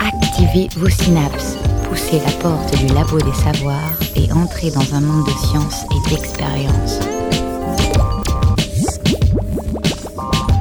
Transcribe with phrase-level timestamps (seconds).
[0.00, 1.56] Activez vos synapses,
[1.88, 6.10] poussez la porte du labo des savoirs et entrez dans un monde de science et
[6.10, 7.00] d'expérience.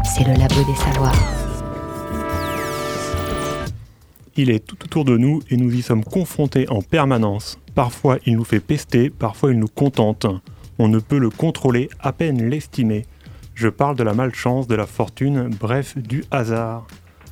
[0.05, 1.15] C'est le labo des savoirs.
[4.37, 7.57] Il est tout autour de nous et nous y sommes confrontés en permanence.
[7.75, 10.25] Parfois il nous fait pester, parfois il nous contente.
[10.79, 13.05] On ne peut le contrôler, à peine l'estimer.
[13.61, 16.87] Je parle de la malchance, de la fortune, bref, du hasard.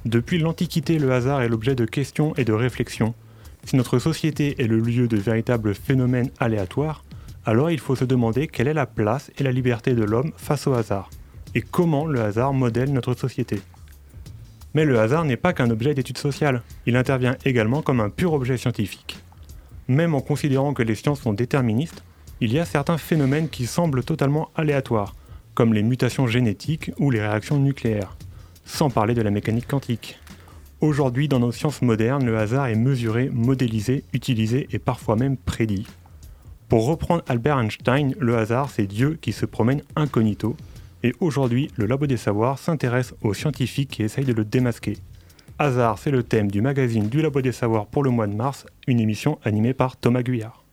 [0.05, 3.15] Depuis l'Antiquité, le hasard est l'objet de questions et de réflexions.
[3.63, 7.03] Si notre société est le lieu de véritables phénomènes aléatoires,
[7.47, 10.67] alors il faut se demander quelle est la place et la liberté de l'homme face
[10.67, 11.09] au hasard,
[11.55, 13.59] et comment le hasard modèle notre société.
[14.75, 18.33] Mais le hasard n'est pas qu'un objet d'étude sociale, il intervient également comme un pur
[18.33, 19.17] objet scientifique.
[19.87, 22.03] Même en considérant que les sciences sont déterministes,
[22.39, 25.15] il y a certains phénomènes qui semblent totalement aléatoires,
[25.59, 28.15] comme les mutations génétiques ou les réactions nucléaires,
[28.63, 30.17] sans parler de la mécanique quantique.
[30.79, 35.85] Aujourd'hui, dans nos sciences modernes, le hasard est mesuré, modélisé, utilisé et parfois même prédit.
[36.69, 40.55] Pour reprendre Albert Einstein, le hasard, c'est Dieu qui se promène incognito,
[41.03, 44.95] et aujourd'hui, le Labo des Savoirs s'intéresse aux scientifiques qui essayent de le démasquer.
[45.57, 48.65] Hasard, c'est le thème du magazine du Labo des Savoirs pour le mois de mars,
[48.87, 50.63] une émission animée par Thomas Guyard.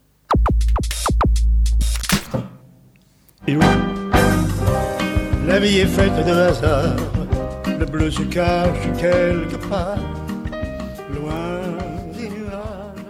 [5.47, 6.95] La vie est faite de hasard.
[7.79, 9.97] Le bleu se cache quelque part.
[11.13, 11.61] Loin
[12.17, 13.05] des nuages.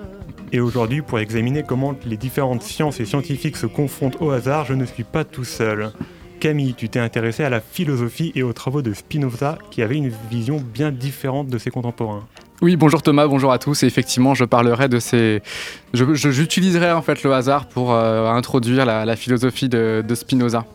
[0.52, 4.74] Et aujourd'hui, pour examiner comment les différentes sciences et scientifiques se confrontent au hasard, je
[4.74, 5.92] ne suis pas tout seul.
[6.40, 10.12] Camille, tu t'es intéressé à la philosophie et aux travaux de Spinoza, qui avait une
[10.30, 12.28] vision bien différente de ses contemporains.
[12.62, 13.82] Oui, bonjour Thomas, bonjour à tous.
[13.84, 15.42] Et effectivement, je parlerai de ces.
[15.94, 20.16] je- je- J'utiliserai en fait le hasard pour euh, introduire la, la philosophie de, de
[20.16, 20.66] Spinoza.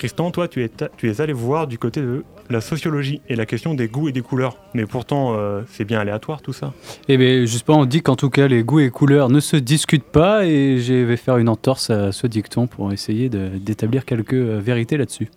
[0.00, 3.44] Tristan, toi, tu es, tu es allé voir du côté de la sociologie et la
[3.44, 4.56] question des goûts et des couleurs.
[4.72, 6.72] Mais pourtant, euh, c'est bien aléatoire tout ça.
[7.08, 10.10] Eh bien, justement, on dit qu'en tout cas, les goûts et couleurs ne se discutent
[10.10, 14.58] pas et je vais faire une entorse à ce dicton pour essayer d'établir quelques euh,
[14.58, 15.28] vérités là-dessus.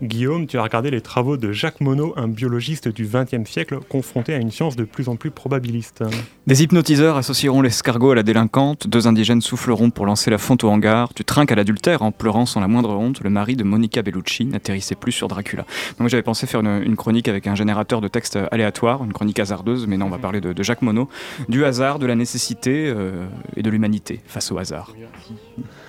[0.00, 4.32] Guillaume, tu as regardé les travaux de Jacques Monod, un biologiste du XXe siècle confronté
[4.32, 6.04] à une science de plus en plus probabiliste.
[6.46, 10.68] Des hypnotiseurs associeront l'escargot à la délinquante, deux indigènes souffleront pour lancer la fonte au
[10.68, 14.02] hangar, tu trinques à l'adultère en pleurant sans la moindre honte, le mari de Monica
[14.02, 15.66] Bellucci n'atterrissait plus sur Dracula.
[15.98, 19.40] Donc j'avais pensé faire une, une chronique avec un générateur de textes aléatoires, une chronique
[19.40, 21.08] hasardeuse, mais non, on va parler de, de Jacques Monod,
[21.48, 23.26] du hasard, de la nécessité euh,
[23.56, 24.92] et de l'humanité face au hasard.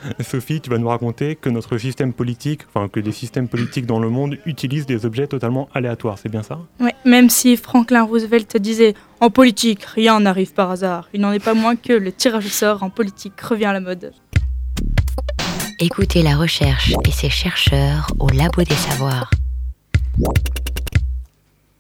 [0.22, 4.00] Sophie, tu vas nous raconter que notre système politique, enfin que des systèmes politiques dans
[4.00, 6.60] le monde utilisent des objets totalement aléatoires, c'est bien ça?
[6.80, 11.44] Ouais, même si Franklin Roosevelt disait en politique, rien n'arrive par hasard, il n'en est
[11.44, 14.14] pas moins que le tirage au sort en politique revient à la mode.
[15.80, 19.30] Écoutez la recherche et ses chercheurs au Labo des Savoirs.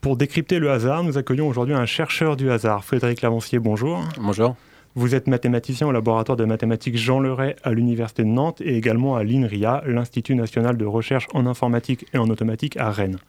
[0.01, 4.01] Pour décrypter le hasard, nous accueillons aujourd'hui un chercheur du hasard, Frédéric Lavancier, bonjour.
[4.17, 4.55] Bonjour.
[4.95, 9.15] Vous êtes mathématicien au laboratoire de mathématiques Jean Leray à l'Université de Nantes et également
[9.15, 13.19] à l'INRIA, l'Institut national de recherche en informatique et en automatique à Rennes.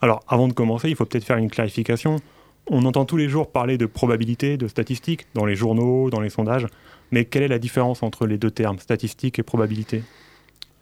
[0.00, 2.16] Alors, avant de commencer, il faut peut-être faire une clarification.
[2.66, 6.30] On entend tous les jours parler de probabilité, de statistiques, dans les journaux, dans les
[6.30, 6.66] sondages,
[7.10, 10.02] mais quelle est la différence entre les deux termes, statistique et probabilité?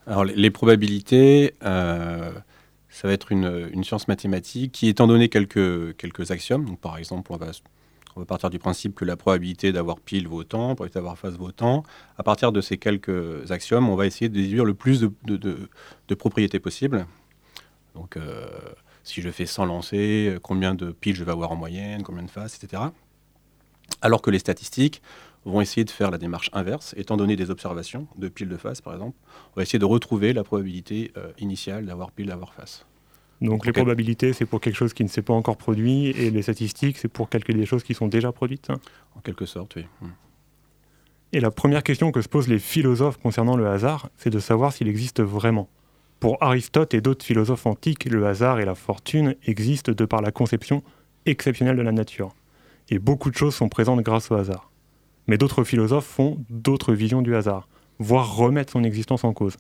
[0.07, 2.31] Alors, les, probabilités, euh,
[2.89, 7.51] ça va être une, science mathématique qui, étant donné quelques, axiomes, par exemple, on va,
[8.21, 11.53] va partir du principe que la probabilité d'avoir pile vaut tant, probabilité d'avoir face vaut
[11.53, 11.83] tant.
[12.17, 16.61] À partir de ces quelques axiomes, on va essayer de déduire le plus de propriétés
[16.61, 17.07] possibles.
[17.95, 18.47] Donc, euh,
[19.05, 22.31] si je fais 100 lancers, combien de piles je vais avoir en moyenne, combien de
[22.31, 22.83] faces, etc.
[24.03, 25.03] Alors que les statistiques
[25.45, 28.81] vont essayer de faire la démarche inverse, étant donné des observations de piles de face,
[28.81, 29.17] par exemple,
[29.53, 32.85] on va essayer de retrouver la probabilité euh, initiale d'avoir pile, d'avoir face.
[33.41, 36.43] Donc les probabilités, c'est pour quelque chose qui ne s'est pas encore produit, et les
[36.43, 38.69] statistiques, c'est pour calculer des choses qui sont déjà produites.
[39.17, 39.87] En quelque sorte, oui.
[40.03, 40.09] Mm.
[41.33, 44.73] Et la première question que se posent les philosophes concernant le hasard, c'est de savoir
[44.73, 45.69] s'il existe vraiment.
[46.19, 50.33] Pour Aristote et d'autres philosophes antiques, le hasard et la fortune existent de par la
[50.33, 50.83] conception
[51.25, 52.35] exceptionnelle de la nature.
[52.91, 54.71] Et beaucoup de choses sont présentes grâce au hasard.
[55.29, 57.69] Mais d'autres philosophes font d'autres visions du hasard,
[58.01, 59.57] voire remettent son existence en cause.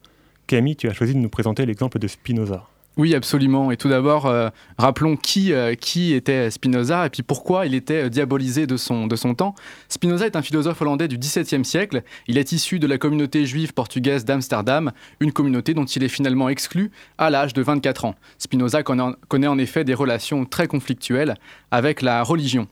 [0.48, 2.68] Camille, tu as choisi de nous présenter l'exemple de Spinoza.
[3.00, 3.70] Oui, absolument.
[3.70, 8.04] Et tout d'abord, euh, rappelons qui, euh, qui était Spinoza et puis pourquoi il était
[8.04, 9.54] euh, diabolisé de son, temps.
[9.88, 12.02] Spinoza est un philosophe hollandais du XVIIe siècle.
[12.28, 16.50] Il est issu de la communauté juive portugaise d'Amsterdam, une communauté dont il est finalement
[16.50, 18.16] exclu à l'âge de 24 ans.
[18.36, 21.36] Spinoza connaît en effet des relations très conflictuelles
[21.70, 22.68] avec la religion.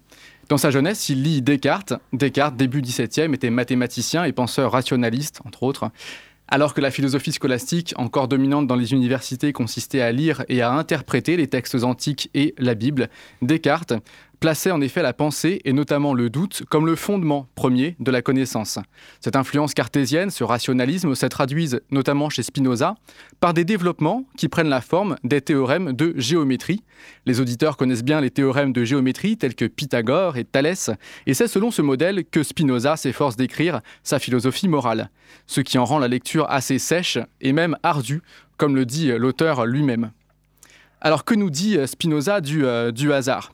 [0.51, 1.95] Dans sa jeunesse, il lit Descartes.
[2.13, 5.91] Descartes, début XVIIe, était mathématicien et penseur rationaliste, entre autres.
[6.51, 10.73] Alors que la philosophie scolastique, encore dominante dans les universités, consistait à lire et à
[10.73, 13.11] interpréter les textes antiques et la Bible,
[13.43, 13.93] Descartes
[14.41, 18.23] plaçait en effet la pensée, et notamment le doute, comme le fondement premier de la
[18.23, 18.79] connaissance.
[19.21, 22.95] Cette influence cartésienne, ce rationalisme, se traduisent notamment chez Spinoza
[23.41, 26.83] par des développements qui prennent la forme des théorèmes de géométrie.
[27.27, 30.91] Les auditeurs connaissent bien les théorèmes de géométrie tels que Pythagore et Thalès,
[31.27, 35.11] et c'est selon ce modèle que Spinoza s'efforce d'écrire sa philosophie morale,
[35.47, 38.23] ce qui en rend la lecture assez sèche et même ardue,
[38.57, 40.11] comme le dit l'auteur lui-même.
[41.01, 43.53] Alors que nous dit Spinoza du, euh, du hasard?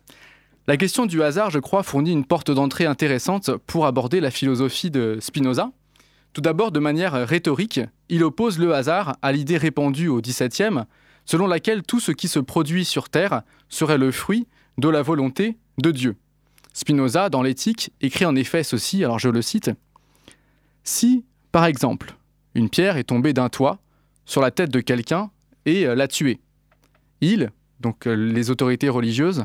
[0.66, 4.90] La question du hasard, je crois, fournit une porte d'entrée intéressante pour aborder la philosophie
[4.90, 5.70] de Spinoza.
[6.32, 10.84] Tout d'abord, de manière rhétorique, il oppose le hasard à l'idée répandue au XVIIe,
[11.26, 14.46] selon laquelle tout ce qui se produit sur Terre serait le fruit
[14.78, 16.16] de la volonté de Dieu.
[16.72, 19.70] Spinoza, dans l'éthique, écrit en effet ceci, alors je le cite,
[20.82, 22.16] Si, par exemple,
[22.54, 23.78] une pierre est tombée d'un toit
[24.24, 25.30] sur la tête de quelqu'un
[25.66, 26.40] et l'a tué,
[27.20, 27.50] il,
[27.80, 29.44] donc euh, les autorités religieuses,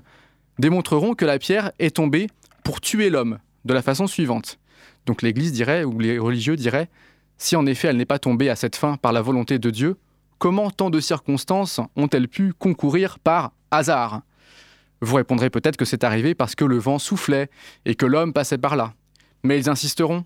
[0.60, 2.28] démontreront que la pierre est tombée
[2.64, 4.60] pour tuer l'homme, de la façon suivante.
[5.06, 6.90] Donc l'Église dirait, ou les religieux diraient,
[7.38, 9.98] si en effet elle n'est pas tombée à cette fin par la volonté de Dieu,
[10.38, 14.22] comment tant de circonstances ont-elles pu concourir par hasard?
[15.02, 17.50] Vous répondrez peut-être que c'est arrivé parce que le vent soufflait
[17.86, 18.94] et que l'homme passait par là.
[19.44, 20.26] Mais ils insisteront.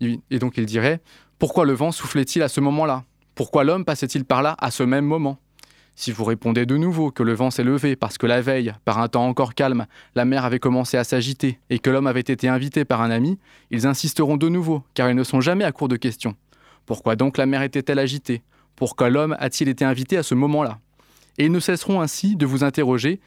[0.00, 1.00] Et donc ils diraient,
[1.38, 3.04] pourquoi le vent soufflait-il à ce moment-là?
[3.36, 5.38] Pourquoi l'homme passait-il par là à ce même moment?
[5.94, 8.98] Si vous répondez de nouveau que le vent s'est levé parce que la veille, par
[8.98, 12.48] un temps encore calme, la mer avait commencé à s'agiter et que l'homme avait été
[12.48, 13.38] invité par un ami,
[13.70, 16.34] ils insisteront de nouveau, car ils ne sont jamais à court de questions.
[16.86, 18.42] Pourquoi donc la mer était-elle agitée?
[18.76, 20.78] Pourquoi l'homme a-t-il été invité à ce moment-là?
[21.38, 23.20] Et ils ne cesseront ainsi de vous interroger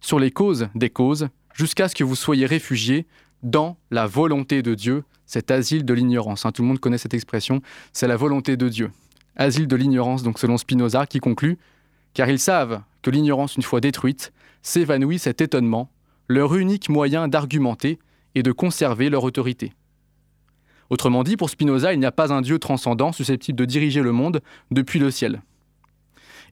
[0.00, 3.06] sur les causes des causes, jusqu'à ce que vous soyez réfugiés
[3.42, 6.46] dans la volonté de Dieu, cet asile de l'ignorance.
[6.46, 7.60] Hein, tout le monde connaît cette expression,
[7.92, 8.90] c'est la volonté de Dieu.
[9.36, 11.58] Asile de l'ignorance, donc selon Spinoza, qui conclut
[12.14, 14.32] car ils savent que l'ignorance, une fois détruite,
[14.62, 15.90] s'évanouit cet étonnement,
[16.28, 17.98] leur unique moyen d'argumenter
[18.34, 19.72] et de conserver leur autorité.
[20.90, 24.12] Autrement dit, pour Spinoza, il n'y a pas un Dieu transcendant susceptible de diriger le
[24.12, 24.40] monde
[24.70, 25.42] depuis le ciel.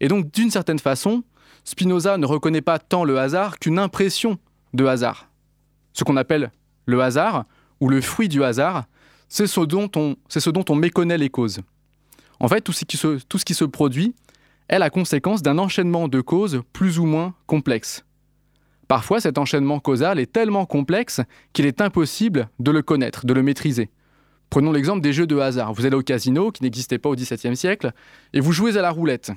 [0.00, 1.22] Et donc, d'une certaine façon,
[1.64, 4.38] Spinoza ne reconnaît pas tant le hasard qu'une impression
[4.74, 5.28] de hasard.
[5.92, 6.50] Ce qu'on appelle
[6.86, 7.44] le hasard,
[7.80, 8.84] ou le fruit du hasard,
[9.28, 11.60] c'est ce, dont on, méconnaît les causes.
[12.40, 14.14] En fait, tout ce qui se produit
[14.68, 18.04] est la conséquence d'un enchaînement de causes plus ou moins complexes.
[18.88, 21.20] Parfois, cet enchaînement causal est tellement complexe
[21.52, 23.90] qu'il est impossible de le connaître, de le maîtriser.
[24.50, 25.72] Prenons l'exemple des jeux de hasard.
[25.72, 27.92] Vous allez au casino, qui n'existait pas au XVIIe siècle,
[28.34, 29.32] et vous jouez à la roulette.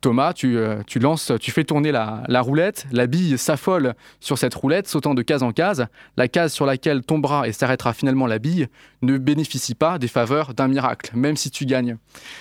[0.00, 5.22] Thomas, euh, tu, fais tourner la, roulette, la bille s'affole sur cette roulette, sautant de
[5.22, 5.86] case en case.
[6.16, 8.68] La case sur laquelle tombera et s'arrêtera finalement la bille
[9.02, 11.96] ne bénéficie pas des faveurs d'un miracle, même si tu gagnes.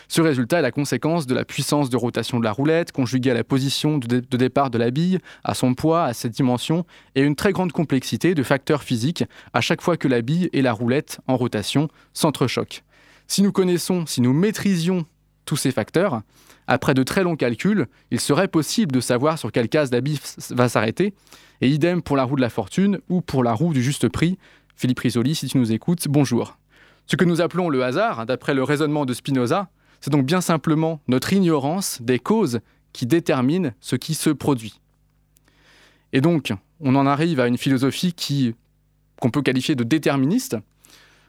[0.07, 3.33] Ce résultat est la conséquence de la puissance de rotation de la roulette, conjuguée à
[3.33, 7.21] la position de, de départ de la bille, à son poids, à ses dimensions, et
[7.21, 9.23] une très grande complexité de facteurs physiques
[9.53, 12.83] à chaque fois que la bille et la roulette en rotation s'entrechoquent.
[13.25, 15.05] Si nous connaissons, si nous maîtrisions
[15.45, 16.21] tous ces facteurs,
[16.67, 20.01] après de très longs calculs, il serait possible de savoir sur quelle case la
[20.51, 21.13] va s'arrêter,
[21.61, 24.37] et idem pour la roue de la fortune ou pour la roue du juste prix.
[24.75, 26.57] Philippe Risoli, si tu nous écoutes, bonjour.
[27.07, 29.69] Ce que nous appelons le hasard, d'après le raisonnement de Spinoza,
[30.01, 32.59] c'est donc bien simplement notre ignorance des causes
[32.93, 34.79] qui déterminent ce qui se produit.
[36.13, 38.13] Et donc, on en arrive à une philosophie
[39.19, 40.57] qu'on peut qualifier de déterministe.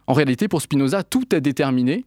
[0.06, 2.04] En réalité, pour Spinoza, tout est déterminé,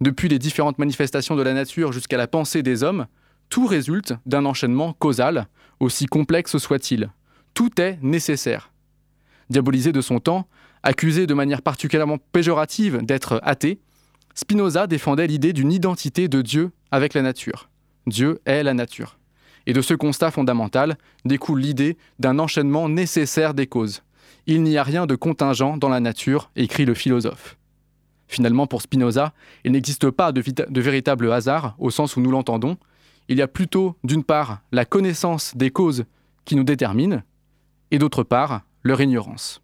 [0.00, 3.06] depuis les différentes manifestations de la nature jusqu'à la pensée des hommes,
[3.48, 5.46] tout résulte d'un enchaînement causal,
[5.80, 7.10] aussi complexe soit-il.
[7.54, 8.72] Tout est nécessaire.
[9.50, 10.48] Diabolisé de son temps,
[10.82, 13.80] accusé de manière particulièrement péjorative d'être athée,
[14.34, 17.68] Spinoza défendait l'idée d'une identité de Dieu avec la nature.
[18.06, 19.18] Dieu est la nature.
[19.66, 24.02] Et de ce constat fondamental découle l'idée d'un enchaînement nécessaire des causes.
[24.46, 27.56] Il n'y a rien de contingent dans la nature, écrit le philosophe.
[28.34, 29.32] Finalement, pour Spinoza,
[29.64, 32.76] il n'existe pas de, de, véritable hasard au sens où nous l'entendons.
[33.28, 36.04] Il y a plutôt, d'une part, la connaissance des causes
[36.44, 37.22] qui nous déterminent,
[37.92, 39.62] et d'autre part, leur ignorance.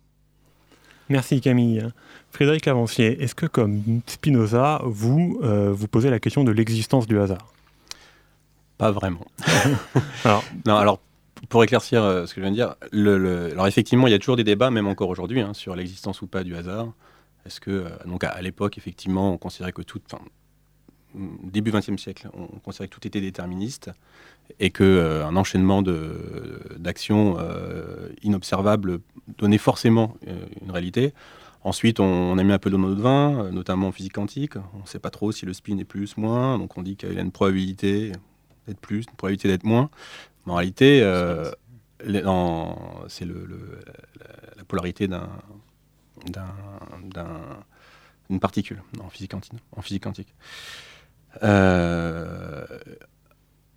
[1.08, 1.84] Merci Camille.
[2.30, 7.18] Frédéric Lavancier, est-ce que comme Spinoza, vous euh, vous posez la question de l'existence du
[7.18, 7.52] hasard?
[8.78, 9.26] Pas vraiment.
[10.24, 11.00] alors, non, alors,
[11.48, 14.20] pour éclaircir euh, ce que je viens de dire, le, alors effectivement, il y a
[14.20, 16.92] toujours des débats, même encore aujourd'hui, hein, sur l'existence ou pas du hasard.
[17.46, 20.22] Est-ce que, euh, donc à, l'époque, effectivement, on considérait que tout, enfin,
[21.42, 23.90] début XXe siècle, on considérait que tout était déterministe
[24.58, 29.00] et que euh, un enchaînement d'actions euh, inobservables
[29.38, 30.16] donnait forcément
[30.62, 31.12] une réalité.
[31.62, 34.56] Ensuite, on, a mis un peu de notre vin, notamment en physique quantique.
[34.74, 36.58] On ne sait pas trop si le spin est plus, moins.
[36.58, 38.12] Donc on dit qu'il y a une probabilité
[38.66, 39.90] d'être plus, une probabilité d'être moins.
[40.46, 41.00] Mais en réalité,
[43.08, 43.46] c'est le,
[44.56, 45.28] la, polarité d'un,
[46.26, 49.52] d'une particule en physique quantique.
[49.76, 50.34] En physique quantique.
[51.42, 52.66] Euh,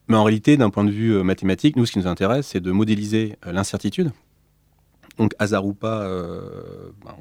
[0.07, 2.59] mais en réalité, d'un point de vue euh, mathématique, nous, ce qui nous intéresse, c'est
[2.59, 4.11] de modéliser euh, l'incertitude.
[5.17, 6.09] Donc, hasard ou pas,
[7.05, 7.15] bah,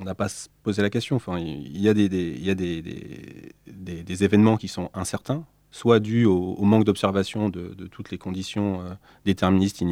[0.00, 0.26] on n'a pas
[0.64, 1.14] posé la question.
[1.14, 2.10] Enfin, il y a, des,
[4.24, 5.44] événements qui sont incertains,
[5.76, 8.80] soit dus au, manque d'observation de, toutes les conditions
[9.24, 9.82] déterministes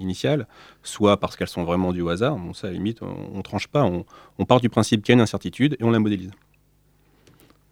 [0.00, 0.46] initiales,
[0.82, 2.38] soit parce qu'elles sont vraiment au hasard.
[2.54, 3.84] Ça, à la limite, on ne tranche pas.
[3.84, 4.04] On,
[4.38, 6.30] on part du principe qu'il y a une incertitude et on la modélise.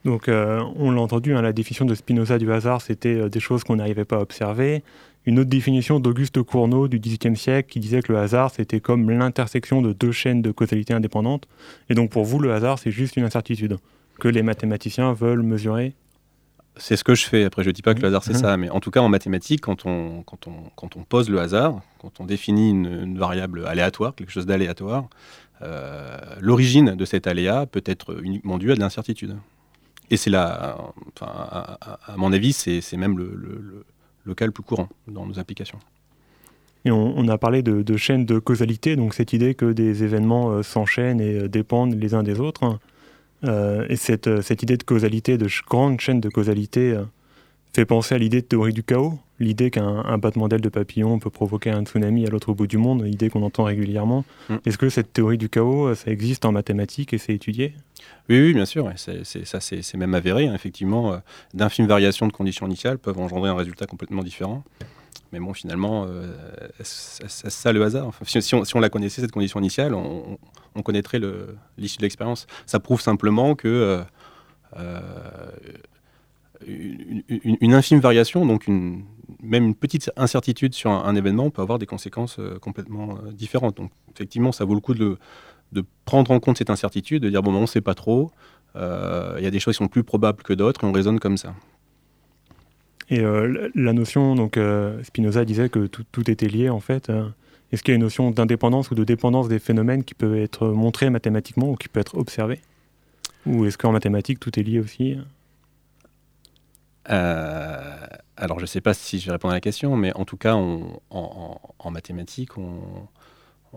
[0.04, 3.40] Donc, euh, on l'a entendu, hein, la définition de Spinoza du hasard, c'était euh, des
[3.40, 4.83] choses qu'on n'arrivait pas à observer.
[5.25, 9.11] Une autre définition d'Auguste Cournot du XVIIIe siècle qui disait que le hasard, c'était comme
[9.11, 11.49] l'intersection de deux chaînes de causalité indépendantes.
[11.88, 13.78] Et donc, pour vous, le hasard, c'est juste une incertitude
[14.21, 15.94] que les mathématiciens veulent mesurer
[16.76, 17.45] c'est ce que je fais.
[17.45, 18.57] Après, je ne dis pas que le hasard, c'est ça.
[18.57, 21.81] Mais en tout cas, en mathématiques, quand on, quand, on, quand on pose le hasard,
[22.00, 25.09] quand on définit une, variable aléatoire, quelque chose d'aléatoire,
[25.62, 29.37] euh, l'origine de cet aléa peut être uniquement due à de l'incertitude.
[30.11, 30.76] Et c'est là,
[31.14, 31.33] enfin,
[31.81, 33.85] à, mon avis, c'est même le,
[34.25, 35.78] le, cas le plus courant dans nos applications.
[36.85, 40.50] Et on, a parlé de, de chaînes de causalité, donc cette idée que des événements
[40.50, 42.78] euh, s'enchaînent et euh, dépendent les uns des autres.
[43.44, 46.98] Euh, et cette, cette, idée de causalité, de grande chaîne de causalité,
[47.74, 51.30] fait penser à l'idée de théorie du chaos, l'idée qu'un battement d'aile de papillon peut
[51.30, 54.24] provoquer un tsunami à l'autre bout du monde, l'idée qu'on entend régulièrement.
[54.48, 54.56] Mm.
[54.64, 57.74] Est-ce que cette théorie du chaos, ça existe en mathématiques et c'est étudié?
[58.28, 58.90] Oui, oui, bien sûr.
[58.96, 60.46] C'est, ça, c'est, même avéré.
[60.46, 60.54] Hein.
[60.54, 61.16] effectivement, euh,
[61.52, 64.62] d'infimes variations de conditions initiales peuvent engendrer un résultat complètement différent.
[65.33, 66.33] Mais bon, finalement, euh,
[66.83, 68.12] c'est ça le hasard.
[68.25, 70.38] si, on, la connaissait, cette condition initiale, on,
[70.83, 71.21] connaîtrait
[71.78, 72.47] l'issue de l'expérience.
[72.66, 74.04] Ça prouve simplement que
[74.76, 75.50] euh,
[76.66, 82.38] une, infime variation, donc même une petite incertitude sur un, événement, peut avoir des conséquences
[82.61, 83.76] complètement différentes.
[83.76, 85.18] Donc, effectivement, ça vaut le coup de,
[86.04, 88.30] prendre en compte cette incertitude, de dire bon, ben, on ne sait pas trop,
[88.76, 91.21] euh, il y a des choses qui sont plus probables que d'autres, et on raisonne
[91.21, 91.54] comme ça.
[93.11, 97.11] Et euh, la notion, donc euh, Spinoza disait que tout, était lié en fait.
[97.73, 100.68] Est-ce qu'il y a une notion d'indépendance ou de dépendance des phénomènes qui peut être
[100.68, 102.61] montrée mathématiquement ou qui peut être observée
[103.46, 105.18] Ou est-ce qu'en mathématiques tout est lié aussi
[108.37, 110.38] alors, je ne sais pas si je vais répondre à la question, mais en tout
[110.38, 113.06] cas, en, mathématiques, on,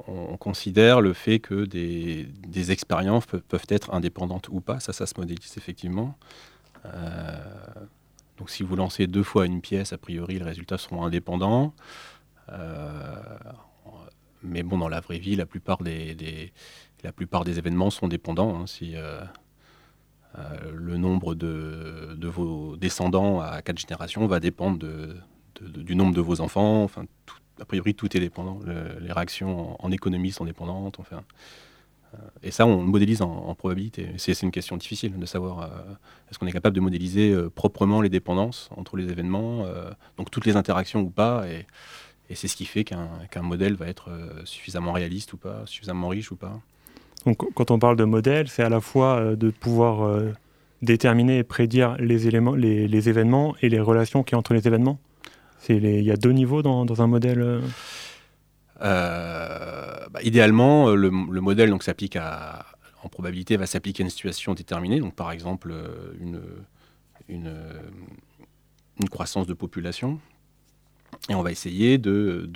[0.07, 4.79] on considère le fait que des, expériences peuvent, être indépendantes ou pas.
[4.79, 6.15] Ça, ça se modélise effectivement.
[8.37, 11.73] Euh, donc si vous lancez deux fois une pièce, a priori, les résultats seront indépendants.
[12.49, 13.15] Euh,
[14.43, 16.15] mais bon, dans la vraie vie, la plupart des,
[17.03, 18.61] événements sont dépendants.
[18.61, 18.67] Hein.
[18.67, 19.21] si euh,
[20.71, 24.85] le nombre de, vos descendants à quatre générations va dépendre
[25.59, 27.05] du nombre de vos enfants, enfin,
[27.59, 28.59] a priori, tout est dépendant.
[28.99, 30.99] les réactions en, économie sont dépendantes.
[30.99, 31.21] Enfin, euh,
[32.43, 34.07] et ça, on modélise en, probabilité.
[34.17, 35.67] C'est une question difficile de savoir euh,
[36.29, 39.65] est-ce qu'on est capable de modéliser euh, proprement les dépendances entre les événements,
[40.17, 41.45] donc toutes les interactions ou pas.
[41.47, 41.65] Et,
[42.35, 44.09] c'est ce qui fait qu'un modèle va être
[44.43, 46.59] suffisamment réaliste ou pas, suffisamment riche ou pas.
[47.25, 50.21] Donc, quand on parle de modèle, c'est à la fois de pouvoir
[50.81, 54.99] déterminer et prédire les, éléments, les événements et les relations qui entre les événements
[55.69, 57.67] il y a deux niveaux dans, un modèle euh euh,
[58.79, 64.99] bah, Idéalement, euh, le, modèle donc, s'applique en probabilité va s'appliquer à une situation déterminée.
[64.99, 65.73] Donc, par exemple,
[66.19, 66.41] une,
[67.29, 67.53] une,
[69.09, 70.19] croissance de population.
[71.29, 72.49] Et on va essayer de,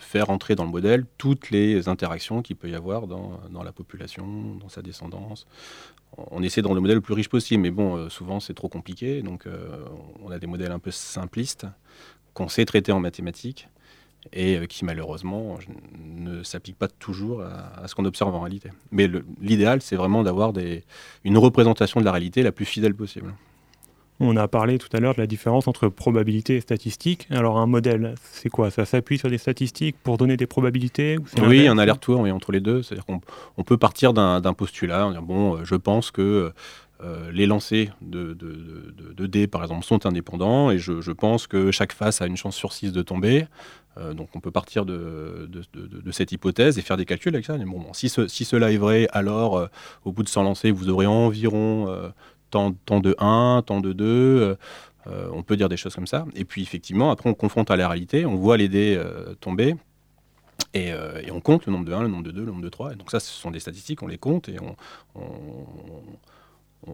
[0.00, 3.72] faire entrer dans le modèle toutes les interactions qu'il peut y avoir dans, dans, la
[3.72, 5.46] population, dans sa descendance.
[6.16, 9.22] On essaie rendre le modèle le plus riche possible, mais bon, souvent c'est trop compliqué,
[9.22, 9.46] donc
[10.24, 11.66] on a des modèles un peu simplistes
[12.32, 13.68] qu'on sait traiter en mathématiques
[14.32, 15.58] et euh, qui malheureusement
[15.98, 18.70] ne s'applique pas toujours à, ce qu'on observe en réalité.
[18.90, 20.52] Mais l'idéal, c'est vraiment d'avoir
[21.24, 23.32] une représentation de la réalité la plus fidèle possible.
[24.18, 27.26] On a parlé tout à l'heure de la différence entre probabilité et statistique.
[27.30, 28.70] Alors un modèle, c'est quoi?
[28.70, 32.82] Ça s'appuie sur des statistiques pour donner des probabilités Oui, un aller-retour entre les deux.
[32.82, 36.52] C'est-à-dire qu'on peut partir d'un postulat, dire, bon, euh, je pense que
[37.02, 38.34] euh, les lancers de,
[39.26, 42.72] dés, par exemple, sont indépendants et je, pense que chaque face a une chance sur
[42.72, 43.46] 6 de tomber.
[43.98, 45.48] Euh, donc on peut partir de,
[46.10, 47.56] cette hypothèse et faire des calculs avec ça.
[47.58, 49.66] bon, si, cela est vrai, alors euh,
[50.04, 52.12] au bout de 100 lancers, vous aurez environ
[52.50, 54.56] tant, de 1, tant de 2.
[55.06, 56.24] on peut dire des choses comme ça.
[56.34, 58.98] Et puis effectivement, après on confronte à la réalité, on voit les dés
[59.40, 59.76] tomber
[60.72, 60.92] Et,
[61.30, 62.92] on compte le nombre de 1, le nombre de 2, le nombre de 3.
[62.94, 64.76] Et donc ça, ce sont des statistiques, on les compte et on-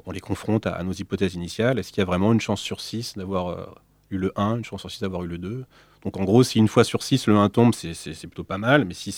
[0.06, 1.78] on les confronte à, à nos hypothèses initiales.
[1.78, 3.66] Est-ce qu'il y a vraiment une chance sur 6 d'avoir euh,
[4.10, 5.64] eu le 1, une chance sur 6 d'avoir eu le 2
[6.04, 8.84] Donc en gros, si une fois sur 6 le 1 tombe, c'est- plutôt pas mal.
[8.84, 9.14] Mais si,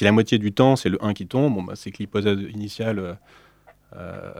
[0.00, 3.14] la moitié du temps, c'est le 1 qui tombe, bah, c'est que l'hypothèse initiale euh,
[3.96, 4.32] euh,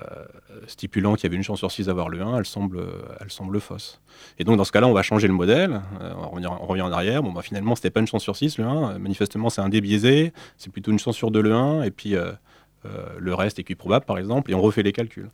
[0.69, 2.85] stipulant qu'il y avait une chance sur 6 d'avoir le 1, elle semble,
[3.21, 4.01] elle semble fausse.
[4.39, 7.23] Et donc dans ce cas-là, on va changer le modèle, on, revient, en arrière.
[7.23, 9.81] Bon, bah, finalement, c'était pas une chance sur 6 le 1, manifestement, c'est un dé
[9.81, 12.15] biaisé, c'est plutôt une chance sur 2 le 1, et puis
[13.19, 15.29] le reste est probable, par exemple, et on refait les calculs.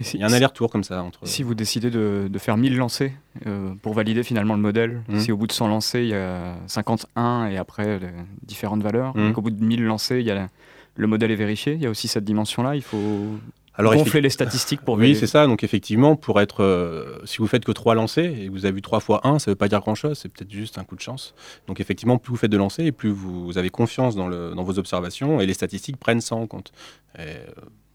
[0.00, 1.20] Si- Il y a un aller-retour comme ça entre.
[1.26, 3.12] Si vous décidez de, de faire 1000 lancers
[3.46, 5.18] euh, pour valider finalement le modèle, Mhm.
[5.20, 8.08] si au bout de 100 lancers, il y a 51 et après les
[8.42, 9.30] différentes valeurs, Mhm.
[9.30, 10.48] et qu'au bout de 1000 lancers, il y a la-
[10.96, 13.26] le modèle est vérifié, il y a aussi cette dimension-là, il faut
[13.74, 15.46] Alors, gonfler les statistiques pour Oui, c'est ça.
[15.46, 18.74] Donc effectivement, pour être, euh, si vous faites que 3 lancers et que vous avez
[18.74, 20.94] vu 3 fois 1, ça ne veut pas dire grand-chose, c'est peut-être juste un coup
[20.96, 21.34] de chance.
[21.66, 24.52] Donc effectivement, plus vous faites de lancers et plus vous, vous avez confiance dans, le,
[24.54, 26.72] dans vos observations et les statistiques prennent ça en compte.
[27.18, 27.44] Et, euh,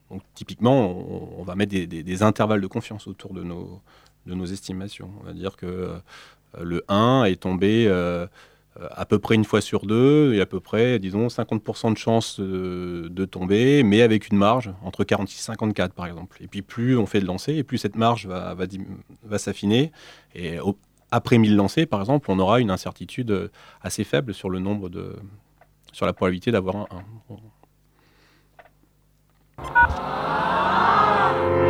[0.10, 3.80] donc typiquement, on, on va mettre des, des- des intervalles de confiance autour de nos,
[4.26, 5.12] de nos estimations.
[5.22, 5.98] On va dire que euh,
[6.64, 8.26] le 1 est tombé euh,
[8.92, 12.40] à peu près une fois sur deux et à peu près, disons, 50% de chances
[12.40, 16.38] euh, de tomber, mais avec une marge entre 46 et 54 par exemple.
[16.42, 18.56] Et puis plus on fait de lancers, et plus cette marge va,
[19.24, 19.92] va, s'affiner.
[20.36, 20.58] Et
[21.12, 23.50] après 1000 lancers, par exemple, on aura une incertitude
[23.82, 25.16] assez faible sur le nombre de
[25.94, 26.98] sur la probabilité d'avoir un 1.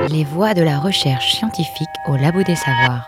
[0.10, 3.08] Les voies de la recherche scientifique au Labo des Savoirs.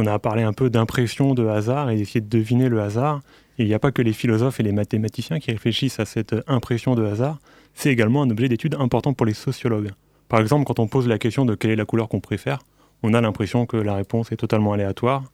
[0.00, 3.20] Qu'on a parlé un peu d'impression de hasard et d'essayer de deviner le hasard.
[3.58, 6.94] Il n'y a pas que les philosophes et les mathématiciens qui réfléchissent à cette impression
[6.94, 7.38] de hasard,
[7.74, 9.90] c'est également un objet d'étude important pour les sociologues.
[10.28, 12.60] Par exemple, quand on pose la question de quelle est la couleur qu'on préfère,
[13.02, 15.24] on a l'impression que la réponse est totalement aléatoire.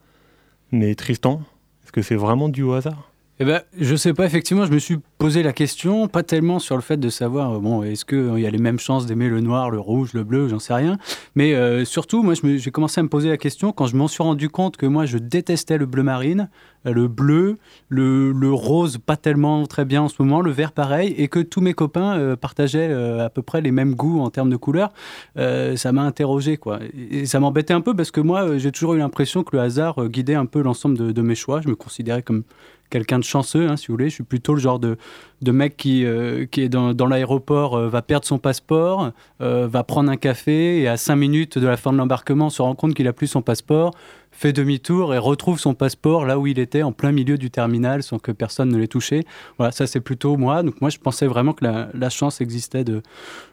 [0.73, 1.41] Mais Tristan,
[1.83, 3.09] est-ce que c'est vraiment dû au hasard?
[3.39, 6.75] Eh ben, je sais pas, effectivement, je me suis posé la question, pas tellement sur
[6.75, 9.41] le fait de savoir, euh, bon, est-ce qu'il y a les mêmes chances d'aimer le
[9.41, 10.97] noir, le rouge, le bleu, j'en sais rien.
[11.35, 14.23] Mais euh, surtout, moi, j'ai commencé à me poser la question quand je m'en suis
[14.23, 16.49] rendu compte que moi, je détestais le bleu marine,
[16.85, 17.57] euh, le bleu,
[17.89, 21.39] le, le rose, pas tellement très bien en ce moment, le vert pareil, et que
[21.39, 24.55] tous mes copains euh, partageaient euh, à peu près les mêmes goûts en termes de
[24.55, 24.91] couleurs.
[25.37, 26.79] Euh, ça m'a interrogé, quoi.
[27.11, 29.61] Et, ça m'embêtait un peu parce que moi, euh, j'ai toujours eu l'impression que le
[29.61, 31.61] hasard euh, guidait un peu l'ensemble de, de mes choix.
[31.61, 32.43] Je me considérais comme
[32.89, 34.09] quelqu'un de chanceux, hein, si vous voulez.
[34.09, 34.97] Je suis plutôt le genre de,
[35.41, 39.83] de mec qui, euh, qui est dans, l'aéroport, euh, va perdre son passeport, euh, va
[39.83, 42.93] prendre un café et à 5 minutes de la fin de l'embarquement se rend compte
[42.93, 43.93] qu'il a plus son passeport,
[44.37, 48.03] fait demi-tour et retrouve son passeport là où il était, en plein milieu du terminal,
[48.03, 49.25] sans que personne ne l'ait touché.
[49.57, 50.61] Voilà, ça c'est plutôt moi.
[50.61, 53.01] Donc moi je pensais vraiment que la, chance existait de,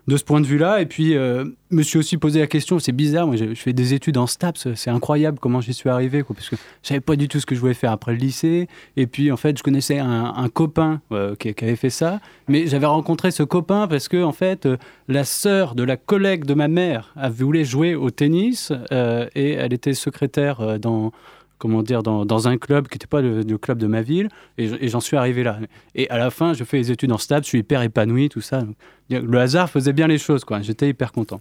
[0.08, 0.82] de ce point de vue-là.
[0.82, 3.94] Et puis euh, me suis aussi posé la question, c'est bizarre, moi je, fais des
[3.94, 7.16] études en STAPS, c'est incroyable comment j'y suis arrivé, quoi, parce que je savais pas
[7.16, 8.68] du tout ce que je voulais faire après le lycée.
[8.96, 12.86] Et puis en fait je connaissais un, copain euh, qui, avait fait ça, mais j'avais
[12.86, 14.76] rencontré ce copain parce que en fait euh,
[15.08, 19.52] la sœur de la collègue de ma mère a voulu jouer au tennis euh, et
[19.52, 21.12] elle était secrétaire euh, dans
[21.58, 24.66] comment dire dans, dans un club qui n'était pas le, club de ma ville et,
[24.68, 25.58] je- et j'en suis arrivé là
[25.94, 28.40] et à la fin je fais les études en STAPS je suis hyper épanoui tout
[28.40, 28.64] ça
[29.08, 31.40] le hasard faisait bien les choses quoi j'étais hyper content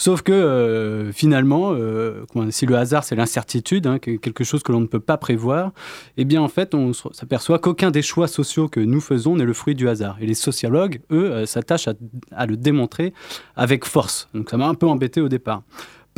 [0.00, 4.70] Sauf que euh, finalement, euh, si le hasard c'est l'incertitude, hein, que- quelque chose que
[4.70, 5.72] l'on ne peut pas prévoir,
[6.16, 9.52] eh bien en fait on s'aperçoit qu'aucun des choix sociaux que nous faisons n'est le
[9.52, 10.16] fruit du hasard.
[10.20, 11.88] Et les sociologues, eux, s'attachent
[12.30, 13.12] à le démontrer
[13.56, 14.28] avec force.
[14.34, 15.62] Donc ça m'a un peu embêté au départ.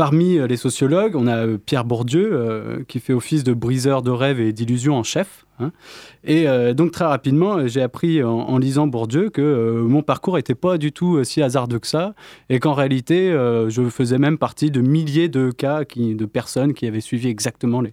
[0.00, 4.00] Parmi euh, les sociologues, on a euh, Pierre Bourdieu, euh, qui fait office de briseur
[4.00, 5.44] de rêves et d'illusions en chef.
[5.61, 5.73] Hein.
[6.25, 10.37] Et euh, donc très rapidement, euh, j'ai appris en, lisant Bourdieu que euh, mon parcours
[10.37, 12.14] n'était pas du tout si hasardeux que ça,
[12.51, 17.01] et qu'en réalité, je faisais même partie de milliers de cas de personnes qui avaient
[17.01, 17.92] suivi exactement les,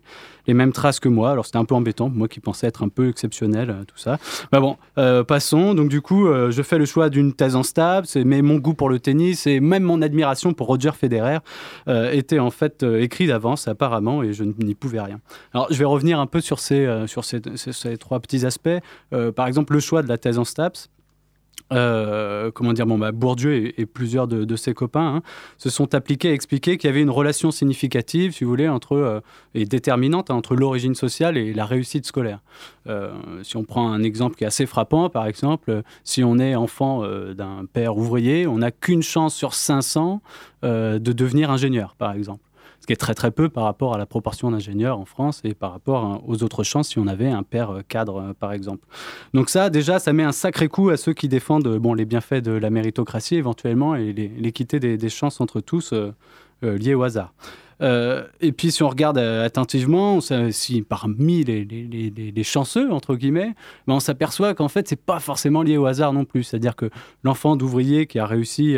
[0.54, 1.32] mêmes traces que moi.
[1.32, 4.18] Alors c'était un peu embêtant, moi qui pensais être un peu exceptionnel, tout ça.
[4.52, 4.78] Mais bon,
[5.24, 5.74] passons.
[5.74, 8.90] Donc du coup, je fais le choix d'une thèse en stable, mais mon goût pour
[8.90, 11.40] le tennis et même mon admiration pour Roger Federer
[11.88, 15.20] était en fait écrit d'avance apparemment, et je n'y pouvais rien.
[15.54, 18.70] Alors je vais revenir un peu sur ces, sur ces, ces- trois petits aspects.
[19.14, 20.90] Euh, par exemple, le choix de la thèse en STAPS.
[21.74, 25.22] Euh, comment dire, bon, bah, Bourdieu et, plusieurs de, ses copains hein,
[25.58, 28.94] se sont appliqués à expliquer qu'il y avait une relation significative, si vous voulez, entre,
[28.94, 29.20] euh,
[29.54, 32.40] et déterminante hein, entre l'origine sociale et la réussite scolaire.
[33.44, 37.04] Si on prend un exemple qui est assez frappant, par exemple, si on est enfant
[37.34, 40.22] d'un père ouvrier, on n'a qu'une chance sur 500
[40.64, 42.47] euh, de devenir ingénieur, par exemple
[42.88, 45.74] qui est très très peu par rapport à la proportion d'ingénieurs en France et par
[45.74, 48.88] rapport hein, aux autres chances si on avait un père euh, cadre, euh, par exemple.
[49.34, 52.42] Donc ça, déjà, ça met un sacré coup à ceux qui défendent bon, les bienfaits
[52.42, 56.14] de la méritocratie éventuellement et l'équité des, chances entre tous euh,
[56.62, 57.34] liées au hasard.
[57.82, 60.20] et puis si on regarde attentivement,
[60.52, 63.54] si parmi les, les, les, chanceux, entre guillemets,
[63.86, 66.44] ben, on s'aperçoit qu'en fait, c'est pas forcément lié au hasard non plus.
[66.44, 66.90] C'est-à-dire que
[67.24, 68.78] l'enfant d'ouvrier qui a réussi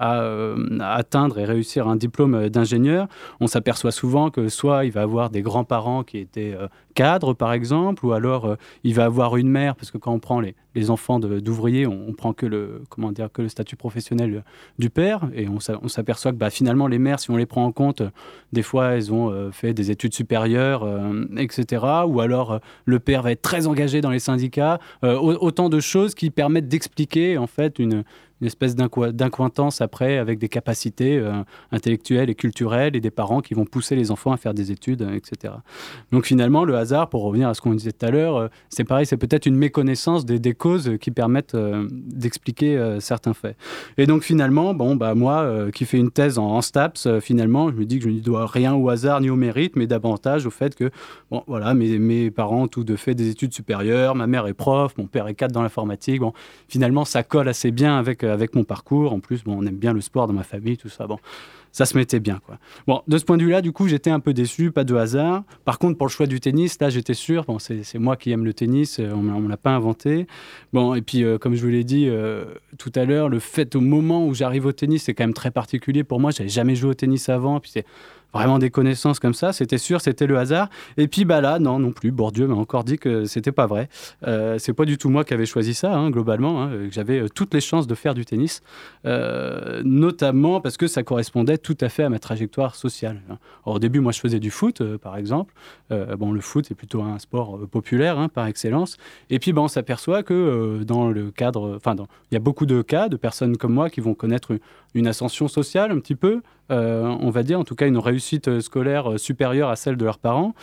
[0.00, 3.08] euh, à, atteindre et réussir un diplôme d'ingénieur,
[3.40, 7.52] on s'aperçoit souvent que soit il va avoir des grands-parents qui étaient euh, cadres, par
[7.52, 10.54] exemple, ou alors euh, il va avoir une mère, parce que quand on prend les,
[10.90, 14.44] enfants d'ouvriers, on, on, prend que le, comment dire, que le statut professionnel
[14.78, 15.58] du père, et on,
[15.88, 18.00] s'aperçoit que bah, finalement les mères, si on les prend en compte,
[18.52, 20.86] des fois elles ont fait des études supérieures,
[21.36, 26.14] etc., ou alors le père va être très engagé dans les syndicats, autant de choses
[26.14, 28.04] qui permettent d'expliquer en fait une,
[28.40, 33.54] une espèce d'incointance après avec des capacités euh, intellectuelles et culturelles et des parents qui
[33.54, 35.54] vont pousser les enfants à faire des études, euh, etc.
[36.12, 38.84] Donc finalement, le hasard, pour revenir à ce qu'on disait tout à l'heure, euh, c'est
[38.84, 43.54] pareil, c'est peut-être une méconnaissance des, causes qui permettent d'expliquer certains faits.
[43.98, 47.84] Et donc finalement, bon, bah, moi qui fais une thèse en, STAPS, finalement, je me
[47.84, 50.74] dis que je ne dois rien au hasard ni au mérite, mais davantage au fait
[50.74, 50.90] que,
[51.30, 54.54] bon, voilà, mes, mes parents ont tous de fait des études supérieures, ma mère est
[54.54, 56.32] prof, mon père est cadre dans l'informatique, bon,
[56.68, 59.12] finalement, ça colle assez bien avec avec mon parcours.
[59.12, 61.06] En plus, bon, on aime bien le sport dans ma famille, tout ça.
[61.06, 61.18] Bon,
[61.72, 62.40] ça se mettait bien.
[62.44, 62.58] Quoi.
[62.86, 65.44] Bon, de ce point de vue-là, du coup, j'étais un peu déçu, pas de hasard.
[65.64, 67.44] Par contre, pour le choix du tennis, là, j'étais sûr.
[67.44, 70.26] Bon, c'est moi qui aime le tennis, euh, on ne l'a pas inventé.
[70.72, 72.44] Bon, et puis, euh, comme je vous l'ai dit euh,
[72.78, 75.50] tout à l'heure, le fait au moment où j'arrive au tennis, c'est quand même très
[75.50, 76.30] particulier pour moi.
[76.30, 77.60] J'avais jamais joué au tennis avant.
[77.60, 77.86] Puis c'est
[78.32, 79.52] vraiment des connaissances comme ça.
[79.52, 80.68] C'était sûr, c'était le hasard.
[80.96, 82.10] Et puis bah là, non, non plus.
[82.10, 83.88] Bourdieu m'a encore dit que c'était pas vrai.
[84.26, 86.62] Euh, c'est pas du tout moi qui avais choisi ça, hein, globalement.
[86.62, 88.62] Hein, J'avais toutes les chances de faire du tennis,
[89.04, 93.20] notamment parce que ça correspondait tout à fait à ma trajectoire sociale.
[93.30, 93.38] Hein.
[93.64, 95.54] au début, moi, je faisais du foot, euh, par exemple.
[95.90, 98.96] bon, le foot est plutôt un sport populaire hein, par excellence.
[99.30, 101.94] Et puis, bah, on s'aperçoit que dans le cadre, enfin,
[102.30, 104.58] il y a beaucoup de cas de personnes comme moi qui vont connaître
[104.94, 108.48] une ascension sociale un petit peu, euh, on va dire, en tout cas une réussite
[108.48, 110.54] euh, scolaire euh, supérieure à celle de leurs parents,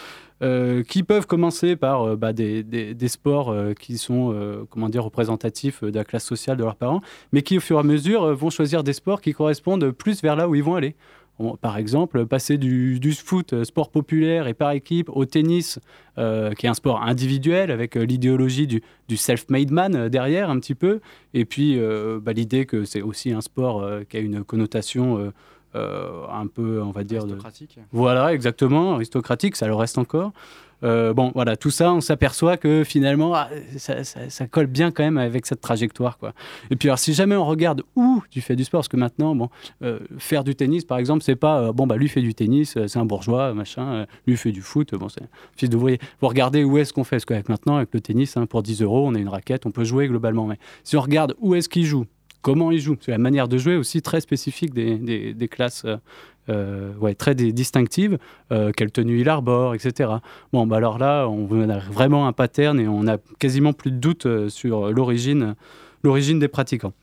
[0.89, 6.25] qui peuvent commencer par bah, des, sports qui sont comment dire, représentatifs de la classe
[6.25, 6.99] sociale de leurs parents,
[7.31, 10.35] mais qui au fur et à mesure vont choisir des sports qui correspondent plus vers
[10.35, 10.97] là où ils vont aller.
[11.61, 15.79] Par exemple, passer du, foot, sport populaire et par équipe, au tennis,
[16.15, 21.01] qui est un sport individuel avec l'idéologie du, self-made man derrière un petit peu,
[21.33, 21.77] et puis
[22.21, 25.31] bah, l'idée que c'est aussi un sport qui a une connotation euh,
[25.75, 27.21] un peu, on va dire...
[27.21, 27.79] Aristocratique.
[27.91, 30.31] Voilà, exactement, aristocratique, ça le reste encore.
[30.83, 35.17] Euh, bon, voilà, tout ça, on s'aperçoit que finalement, ah, ça, colle bien quand même
[35.17, 36.17] avec cette trajectoire.
[36.17, 36.33] Quoi.
[36.69, 39.35] Et puis, alors, si jamais on regarde où tu fais du sport, parce que maintenant,
[39.35, 39.49] bon,
[39.83, 42.97] euh, faire du tennis, par exemple, c'est pas, bon, bah, lui fait du tennis, c'est
[42.99, 45.23] un bourgeois, machin, lui fait du foot, bon, c'est
[45.55, 45.99] fils d'ouvrier.
[46.21, 48.81] Vous regardez où est-ce qu'on fait, parce qu'avec maintenant, avec le tennis, hein, pour 10
[48.81, 50.45] euros, on a une raquette, on peut jouer globalement.
[50.45, 52.05] Mais si on regarde où est-ce qu'il joue,
[52.45, 52.97] comment ils jouent.
[53.01, 55.97] C'est la manière de jouer aussi très spécifique des, des, classes euh,
[56.49, 58.19] euh, ouais, très distinctives.
[58.51, 60.11] Euh, quelle tenue il arbore, etc.
[60.53, 63.97] Bon, bah alors là, on a vraiment un pattern et on a quasiment plus de
[63.97, 65.55] doute sur l'origine,
[66.03, 66.93] des pratiquants.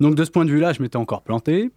[0.00, 1.70] Donc de ce point de vue-là, je m'étais encore planté.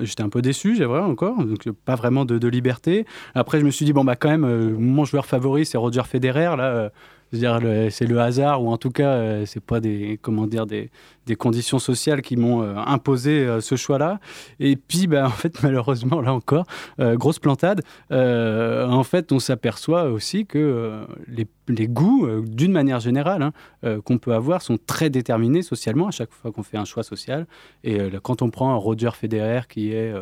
[0.00, 3.04] J'étais un peu déçu, j'ai vrai encore, donc pas vraiment de, liberté.
[3.34, 6.56] Après, je me suis dit bon bah quand même, mon joueur favori c'est Roger Federer
[6.56, 6.90] là
[7.32, 10.90] c'est le hasard ou en tout cas euh, c'est pas des comment dire des,
[11.26, 14.18] des conditions sociales qui m'ont euh, imposé euh, ce choix-là.
[14.58, 16.66] Et puis ben, en fait malheureusement là encore
[16.98, 17.82] grosse plantade.
[18.10, 24.34] en fait on s'aperçoit aussi que les, les, goûts d'une manière générale hein, qu'on peut
[24.34, 27.46] avoir sont très déterminés socialement à chaque fois qu'on fait un choix social.
[27.84, 30.12] Et quand on prend un Roger Federer qui est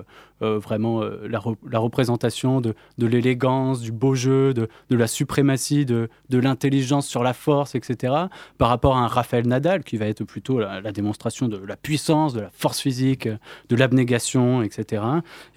[0.40, 7.22] vraiment la, représentation de, l'élégance, du beau jeu, de, la suprématie, de, de l'intelligence sur
[7.22, 8.14] la force, etc.,
[8.58, 12.34] par rapport à un Raphaël Nadal qui va être plutôt la, démonstration de la puissance,
[12.34, 13.28] de la force physique,
[13.68, 15.02] de l'abnégation, etc.,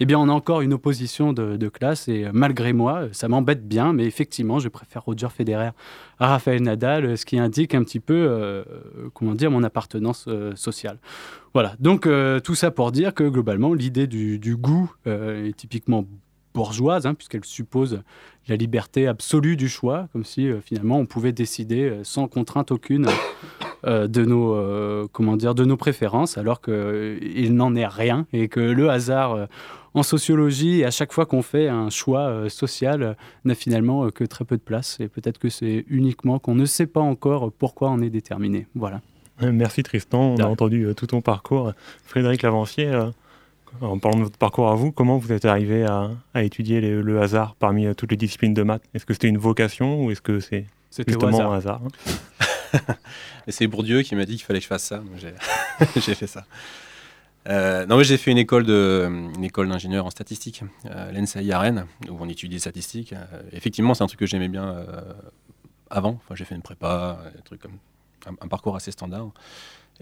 [0.00, 3.92] eh bien, on a encore une opposition de, classe et malgré moi, ça m'embête bien,
[3.92, 5.70] mais effectivement, je préfère Roger Federer
[6.18, 8.64] à Raphaël Nadal, ce qui indique un petit peu, euh,
[9.14, 10.98] comment dire, mon appartenance euh, sociale.
[11.54, 16.04] Voilà, donc euh, tout ça pour dire que globalement, l'idée du, goût est typiquement
[16.54, 18.02] bourgeoise, hein, puisqu'elle suppose
[18.48, 22.70] la liberté absolue du choix, comme si euh, finalement on pouvait décider euh, sans contrainte
[22.72, 23.06] aucune
[23.86, 28.60] euh, de, nos, comment dire, de nos préférences, alors qu'il n'en est rien et que
[28.60, 29.48] le hasard
[29.94, 34.56] en sociologie, à chaque fois qu'on fait un choix social, n'a finalement que très peu
[34.56, 34.98] de place.
[35.00, 38.66] Et peut-être que c'est uniquement qu'on ne sait pas encore pourquoi on est déterminé.
[38.74, 39.00] Voilà.
[39.40, 41.72] Merci Tristan, on a entendu tout ton parcours.
[42.04, 43.10] Frédéric Lavancier,
[43.80, 46.10] en parlant de votre parcours à vous, comment vous êtes arrivé à,
[46.42, 48.82] étudier le hasard parmi euh, toutes les disciplines de maths?
[48.94, 50.66] Est-ce que c'était une vocation ou est-ce que c'est
[51.06, 51.80] justement un hasard
[53.48, 56.44] C'est Bourdieu qui m'a dit qu'il fallait que je fasse ça, donc j'ai fait ça.
[57.48, 61.50] Euh, non, mais j'ai fait une école de, une école d'ingénieur en statistique, euh, l'ENSAI
[61.50, 63.12] à Rennes, où on étudie les statistiques.
[63.12, 65.12] Euh, effectivement, c'est un truc que j'aimais bien euh,
[65.90, 66.20] avant.
[66.24, 67.78] Enfin, j'ai fait une prépa, un truc comme
[68.26, 69.30] un, un parcours assez standard.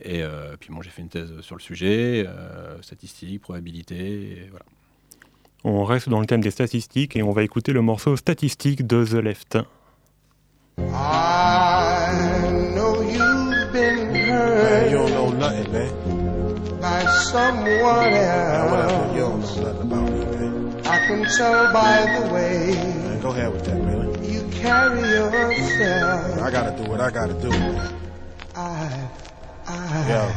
[0.02, 4.46] Et euh, puis bon, j'ai fait une thèse sur le sujet, euh, statistiques, probabilité, et
[4.50, 4.64] voilà.
[5.62, 9.04] On reste dans le thème des statistiques et on va écouter le morceau Statistique de
[9.04, 9.58] The Left.
[10.78, 15.99] I know you've been hurt You don't know nothing, man.
[16.80, 19.14] By someone else.
[19.14, 20.86] You don't know nothing about me, man.
[20.86, 23.20] I can tell by the way man.
[23.20, 24.24] Go ahead with that, man.
[24.24, 26.38] you carry yourself.
[26.40, 27.94] I gotta do what I gotta do, man.
[28.56, 29.08] I,
[29.66, 30.32] I, Yo.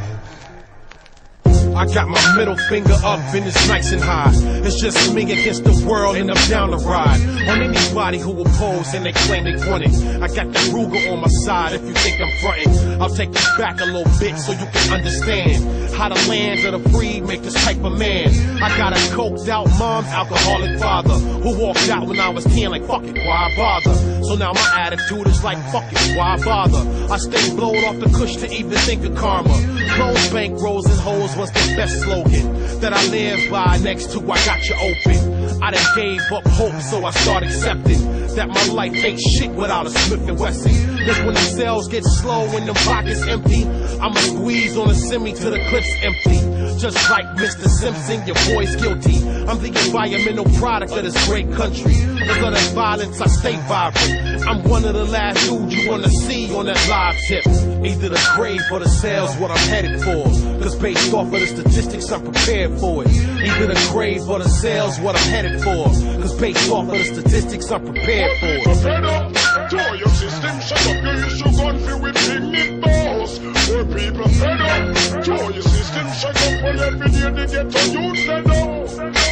[1.76, 4.30] I got my middle finger up and it's nice and high.
[4.64, 8.94] It's just me against the world and I'm down to ride on anybody who oppose
[8.94, 9.94] and they claim they want it.
[10.22, 13.02] I got the Ruger on my side if you think I'm fronting.
[13.02, 16.82] I'll take you back a little bit so you can understand how the land of
[16.82, 18.28] the free make this type of man.
[18.62, 22.70] I got a coked out mom, alcoholic father who walked out when I was 10
[22.70, 24.13] like fuck it, why bother?
[24.26, 27.12] So now my attitude is like fuck it, why bother?
[27.12, 29.54] I stay blowed off the cush to even think of karma.
[29.96, 33.76] Close bank rolls and hoes was the best slogan that I live by.
[33.78, 35.62] Next to I got you open.
[35.62, 38.00] I done gave up hope, so I start accepting
[38.34, 40.72] that my life ain't shit without a Smith and Wesson.
[41.06, 43.64] Cause when the sales get slow and the pockets empty,
[44.00, 46.43] I'ma squeeze on a semi till the clip's empty.
[46.78, 47.68] Just like Mr.
[47.68, 49.16] Simpson, your boy's guilty.
[49.48, 51.94] I'm the environmental product of this great country.
[51.94, 54.46] Cause of that violence, I stay vibrant.
[54.46, 57.46] I'm one of the last dudes you wanna see on that live tip.
[57.46, 60.24] Either the grave or the sales, what I'm headed for.
[60.62, 63.10] Cause based off of the statistics, I'm prepared for it.
[63.10, 65.84] Either the grave or the sales, what I'm headed for.
[66.20, 68.76] Cause based off of the statistics, I'm prepared for it.
[68.82, 69.32] Fed up,
[69.70, 73.38] to your system, shut up, you issue gun for with picnic balls.
[73.38, 75.62] Poor people fed up, to your
[75.94, 77.78] shut up, every day they get to.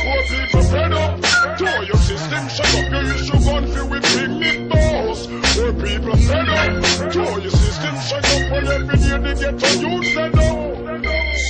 [0.02, 1.20] Poor people fed up,
[1.58, 5.26] to your system, shut up, you issue gun with picnic balls.
[5.26, 9.72] Poor people fed up, to your system, shut up, every day they get to.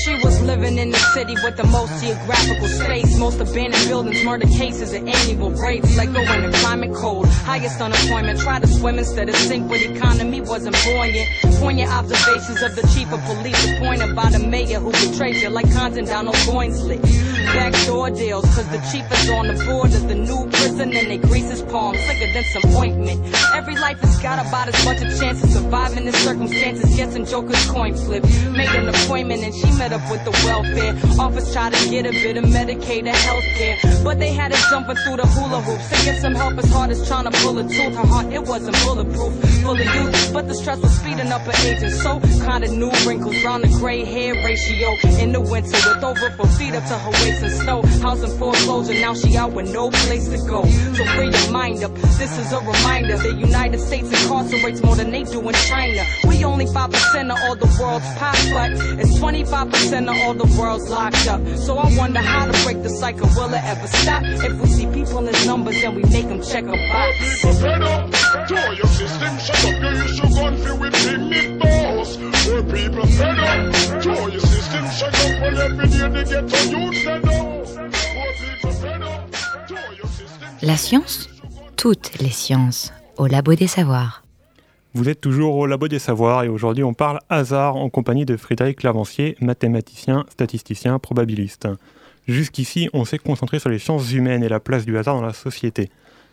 [0.05, 4.47] She was living in the city with the most geographical space, most abandoned buildings, murder
[4.47, 5.97] cases, and annual rapes.
[5.97, 8.41] Let go in the climate cold, highest unemployment.
[8.41, 11.29] Try to swim instead of sink, but economy wasn't buoyant.
[11.61, 15.12] Poignant observations of the chief of police, appointed by the mayor who betrayed
[15.43, 17.32] you like content down on coin slips.
[17.53, 21.19] Backdoor deals, cause the chief is on the board of the new prison and they
[21.19, 23.21] grease his palms slicker than some ointment.
[23.55, 26.97] Every life has got about as much a chance of surviving the circumstances.
[26.97, 28.25] Guessing Joker's coin flip.
[28.53, 30.97] Made an appointment and she met up with the welfare.
[31.21, 34.03] Office tried to get a bit of Medicaid or healthcare.
[34.03, 35.89] But they had her jumping through the hula hoops.
[35.91, 37.95] To get some help as hard as trying to pull a tooth.
[37.95, 39.35] Her heart, it wasn't bulletproof.
[39.63, 41.83] Full of youth, but the stress was speeding up her age.
[41.83, 44.97] And so kinda new wrinkles round the gray hair ratio.
[45.21, 47.83] In the winter with over four feet up to her waist in snow.
[48.03, 50.65] House in foreclosure, now she out with no place to go.
[50.65, 51.95] So free your mind up.
[51.95, 53.17] This is a reminder.
[53.19, 56.05] The United States incarcerates more than they do in China.
[56.27, 60.89] We only 5% of all the world's pop, but it's 25% of all the world's
[60.89, 61.41] locked up.
[61.57, 63.29] So I wonder how to break the cycle.
[63.37, 64.23] Will it ever stop?
[64.25, 67.43] If we see people in numbers and we make them check a box.
[68.93, 71.82] System, shut up, you gun with
[72.17, 72.33] balls.
[72.45, 76.71] Poor people fed up, to your system, shut up, well every day they get to
[76.71, 77.31] youth fed up.
[77.31, 80.49] Poor people fed up, to your system.
[80.63, 81.29] La science
[81.77, 84.23] Toutes les sciences, au Labo des Savoirs.
[84.95, 88.37] Vous êtes toujours au Labo des Savoirs et aujourd'hui on parle hasard en compagnie de
[88.37, 91.67] Frédéric Lavancier, mathématicien, statisticien, probabiliste.
[92.29, 95.33] Jusqu'ici, on s'est concentré sur les sciences humaines et la place du hasard dans la
[95.33, 95.91] société.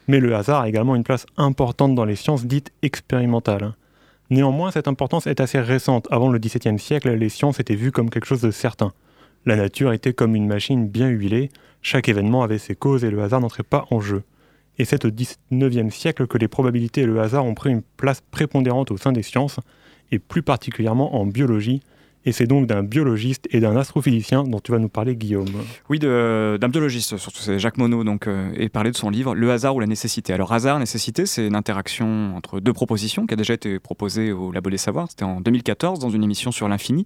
[0.07, 3.73] Mais le hasard a également une place importante dans les sciences dites expérimentales.
[4.29, 6.07] Néanmoins, cette importance est assez récente.
[6.11, 8.93] Avant le XVIIe siècle, les sciences étaient vues comme quelque chose de certain.
[9.45, 11.49] La nature était comme une machine bien huilée,
[11.81, 14.23] chaque événement avait ses causes et le hasard n'entrait pas en jeu.
[14.77, 18.21] Et c'est au XIXe siècle que les probabilités et le hasard ont pris une place
[18.31, 19.59] prépondérante au sein des sciences,
[20.11, 21.81] et plus particulièrement en biologie,
[22.29, 25.47] et c'est donc d'un biologiste et d'un astrophysicien dont tu vas nous parler, Guillaume.
[25.89, 29.51] Oui, d'un biologiste, surtout c'est Jacques Monod, donc, euh, et parler de son livre Le
[29.51, 30.31] hasard ou la nécessité.
[30.31, 34.51] Alors, hasard, nécessité, c'est une interaction entre deux propositions qui a déjà été proposée au
[34.51, 35.07] Labo des Savoirs.
[35.09, 37.05] C'était en 2014 dans une émission sur l'infini.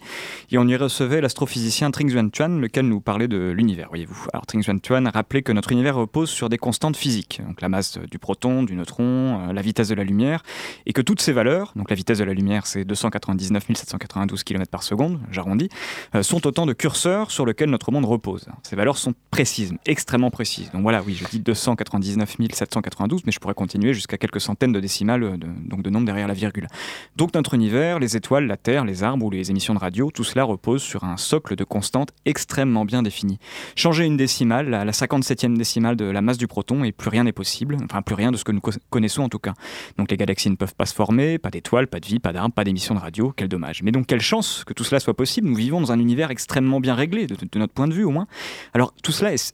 [0.51, 4.25] Et on y recevait l'astrophysicien Trinh Xuan Tuan, lequel nous parlait de l'univers, voyez-vous.
[4.33, 7.69] Alors, Trinh Xuan Tuan rappelait que notre univers repose sur des constantes physiques, donc la
[7.69, 10.43] masse du proton, du neutron, euh, la vitesse de la lumière,
[10.85, 14.69] et que toutes ces valeurs, donc la vitesse de la lumière, c'est 299 792 km
[14.69, 15.69] par seconde, j'arrondis,
[16.15, 18.45] euh, sont autant de curseurs sur lesquels notre monde repose.
[18.63, 20.71] Ces valeurs sont précises, extrêmement précises.
[20.71, 24.79] Donc voilà, oui, je dis 299 792, mais je pourrais continuer jusqu'à quelques centaines de
[24.79, 26.67] décimales, euh, de, donc de nombre derrière la virgule.
[27.15, 30.23] Donc notre univers, les étoiles, la Terre, les arbres ou les émissions de radio, tout
[30.23, 33.39] cela repose sur un socle de constantes extrêmement bien défini.
[33.75, 37.23] Changer une décimale, la, la 57e décimale de la masse du proton, et plus rien
[37.23, 39.53] n'est possible, enfin plus rien de ce que nous co- connaissons en tout cas.
[39.97, 42.53] Donc les galaxies ne peuvent pas se former, pas d'étoiles, pas de vie, pas d'arbres,
[42.53, 43.83] pas d'émissions de radio, quel dommage.
[43.83, 46.79] Mais donc quelle chance que tout cela soit possible, nous vivons dans un univers extrêmement
[46.79, 48.27] bien réglé, de, de notre point de vue au moins.
[48.73, 49.53] Alors tout cela est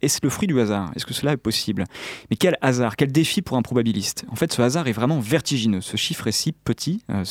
[0.00, 0.90] est-ce le fruit du hasard?
[0.94, 1.84] Est-ce que cela est possible?
[2.30, 4.24] Mais quel hasard Quel défi pour un probabiliste?
[4.30, 5.80] En fait, ce hasard est vraiment vertigineux.
[5.80, 7.24] Ce chiffre est si petit, euh,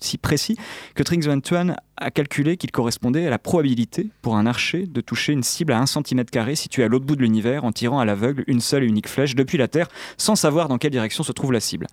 [0.00, 0.56] si précis,
[0.94, 5.00] que Trix Van Tuan a calculé qu'il correspondait à la probabilité pour un archer de
[5.00, 8.04] toucher une cible à 1 cm située à l'autre bout de l'univers en tirant à
[8.04, 11.32] l'aveugle une seule et unique flèche depuis la Terre sans savoir dans quelle direction se
[11.32, 11.86] trouve la cible.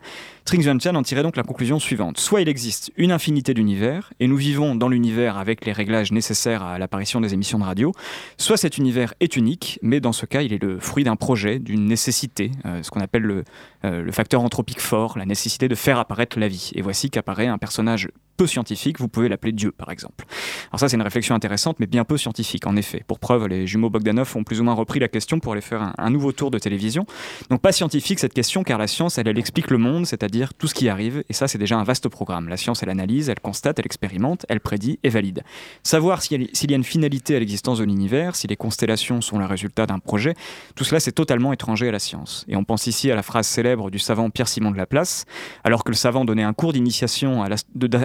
[0.45, 2.19] Trix Van Tuan en tirait donc la conclusion suivante.
[2.19, 6.63] Soit il existe une infinité d'univers et nous vivons dans l'univers avec les réglages nécessaires
[6.63, 7.91] à l'apparition des émissions de radio,
[8.37, 11.59] soit cet univers est unique, mais dans ce cas, il est le fruit d'un projet,
[11.59, 13.43] d'une nécessité, euh, ce qu'on appelle le,
[13.85, 16.71] euh, le facteur anthropique fort, la nécessité de faire apparaître la vie.
[16.75, 20.25] Et voici qu'apparaît un personnage peu scientifique, vous pouvez l'appeler Dieu par exemple.
[20.69, 23.03] Alors ça c'est une réflexion intéressante mais bien peu scientifique en effet.
[23.07, 25.93] Pour preuve, les jumeaux Bogdanov ont plus ou moins repris la question pour aller faire
[25.97, 27.05] un, nouveau tour de télévision.
[27.49, 30.73] Donc pas scientifique cette question car la science elle, explique le monde, c'est-à-dire tout ce
[30.73, 32.49] qui arrive et ça c'est déjà un vaste programme.
[32.49, 35.43] La science elle analyse, elle constate, elle expérimente, elle prédit et valide.
[35.83, 39.45] Savoir s'il y, a- une finalité à l'existence de l'univers, si les constellations sont le
[39.45, 40.33] résultat d'un projet,
[40.75, 42.45] tout cela c'est totalement étranger à la science.
[42.47, 45.25] Et on pense ici à la phrase célèbre du savant Pierre-Simon de Laplace,
[45.63, 47.49] alors que le savant donnait un cours d'initiation à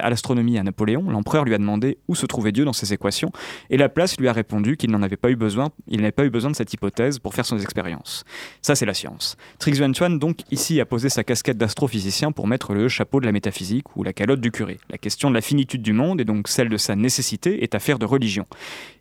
[0.03, 3.31] à l'astronomie à Napoléon, l'empereur lui a demandé où se trouvait Dieu dans ses équations,
[3.69, 6.31] et Laplace lui a répondu qu'il n'en avait pas eu besoin, il n'avait pas eu
[6.31, 8.25] besoin de cette hypothèse pour faire son expérience.
[8.63, 9.37] Ça c'est la science.
[9.59, 13.27] Trix Van Tuan donc ici a posé sa casquette d'astrophysicien pour mettre le chapeau de
[13.27, 14.79] la métaphysique ou la calotte du curé.
[14.89, 17.99] La question de la finitude du monde et donc celle de sa nécessité est affaire
[17.99, 18.47] de religion.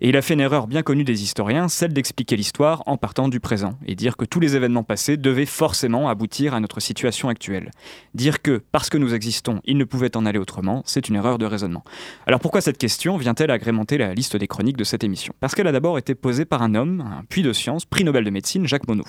[0.01, 3.29] Et il a fait une erreur bien connue des historiens, celle d'expliquer l'histoire en partant
[3.29, 7.29] du présent et dire que tous les événements passés devaient forcément aboutir à notre situation
[7.29, 7.71] actuelle.
[8.15, 11.37] Dire que parce que nous existons, il ne pouvait en aller autrement, c'est une erreur
[11.37, 11.83] de raisonnement.
[12.27, 15.33] Alors pourquoi cette question vient-elle agrémenter la liste des chroniques de cette émission?
[15.39, 18.23] Parce qu'elle a d'abord été posée par un homme, un puits de science, prix Nobel
[18.23, 19.05] de médecine, Jacques Monod.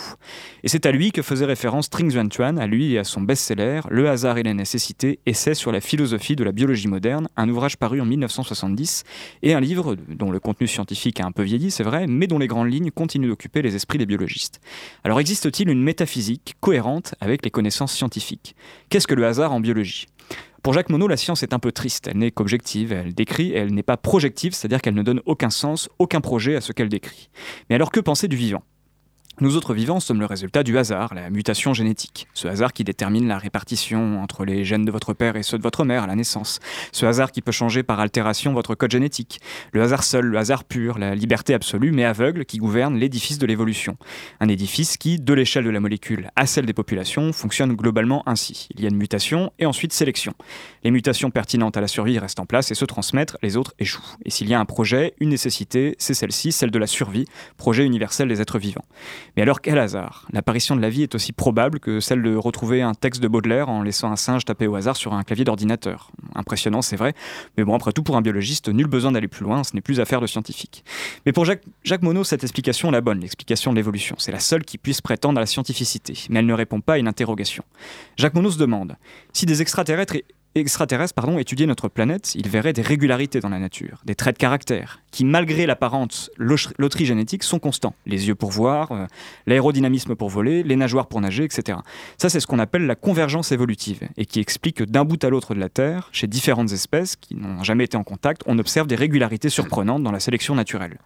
[0.63, 3.21] Et c'est à lui que faisait référence Trings Van Tuan, à lui et à son
[3.21, 7.49] best-seller Le hasard et la nécessité, essai sur la philosophie de la biologie moderne, un
[7.49, 9.05] ouvrage paru en 1970
[9.43, 12.39] et un livre dont le contenu scientifique a un peu vieilli, c'est vrai, mais dont
[12.39, 14.61] les grandes lignes continuent d'occuper les esprits des biologistes.
[15.05, 18.55] Alors existe-t-il une métaphysique cohérente avec les connaissances scientifiques?
[18.89, 20.07] Qu'est-ce que le hasard en biologie?
[20.67, 22.09] Pour Jacques Monod, la science est un peu triste.
[22.09, 25.89] Elle n'est qu'objective, elle décrit, elle n'est pas projective, c'est-à-dire qu'elle ne donne aucun sens,
[26.01, 27.31] aucun projet à ce qu'elle décrit.
[27.71, 28.65] Mais alors que penser du vivant?
[29.41, 32.27] Nous autres vivants sommes le résultat du hasard, la mutation génétique.
[32.33, 35.63] Ce hasard qui détermine la répartition entre les gènes de votre père et ceux de
[35.63, 36.59] votre mère à la naissance.
[36.91, 39.41] Ce hasard qui peut changer par altération votre code génétique.
[39.73, 43.45] Le hasard seul, le hasard pur, la liberté absolue mais aveugle qui gouverne l'édifice de
[43.45, 43.99] l'évolution.
[44.41, 48.69] Un édifice qui, de l'échelle de la molécule à celle des populations, fonctionne globalement ainsi.
[48.75, 50.33] Il y a une mutation et ensuite sélection.
[50.83, 54.17] Les mutations pertinentes à la survie restent en place et se transmettent, les autres échouent.
[54.25, 57.27] Et s'il y a un projet, une nécessité, c'est celle-ci, celle de la survie,
[57.59, 58.85] projet universel des êtres vivants.
[59.37, 60.27] Mais alors quel hasard?
[60.33, 63.69] L'apparition de la vie est aussi probable que celle de retrouver un texte de Baudelaire
[63.69, 66.11] en laissant un singe taper au hasard sur un clavier d'ordinateur.
[66.35, 67.15] Impressionnant, c'est vrai,
[67.57, 70.01] mais bon, après tout, pour un biologiste, nul besoin d'aller plus loin, ce n'est plus
[70.01, 70.85] affaire de scientifique.
[71.27, 74.17] Mais pour Jacques, Monod, cette explication est la bonne, l'explication de l'évolution.
[74.19, 76.99] C'est la seule qui puisse prétendre à la scientificité, mais elle ne répond pas à
[76.99, 77.63] une interrogation.
[78.17, 78.97] Jacques Monod se demande
[79.33, 80.17] si des extraterrestres
[80.61, 84.39] extraterrestres pardon, étudiaient notre planète, ils verraient des régularités dans la nature, des traits de
[84.39, 87.95] caractère, qui malgré l'apparente loterie génétique sont constants.
[88.07, 89.07] Les yeux pour voir, euh,
[89.47, 91.79] l'aérodynamisme pour voler, les nageoires pour nager, etc.
[92.19, 95.31] Ça c'est ce qu'on appelle la convergence évolutive, et qui explique que d'un bout à
[95.31, 98.87] l'autre de la Terre, chez différentes espèces qui n'ont jamais été en contact, on observe
[98.87, 100.99] des régularités surprenantes dans la sélection naturelle.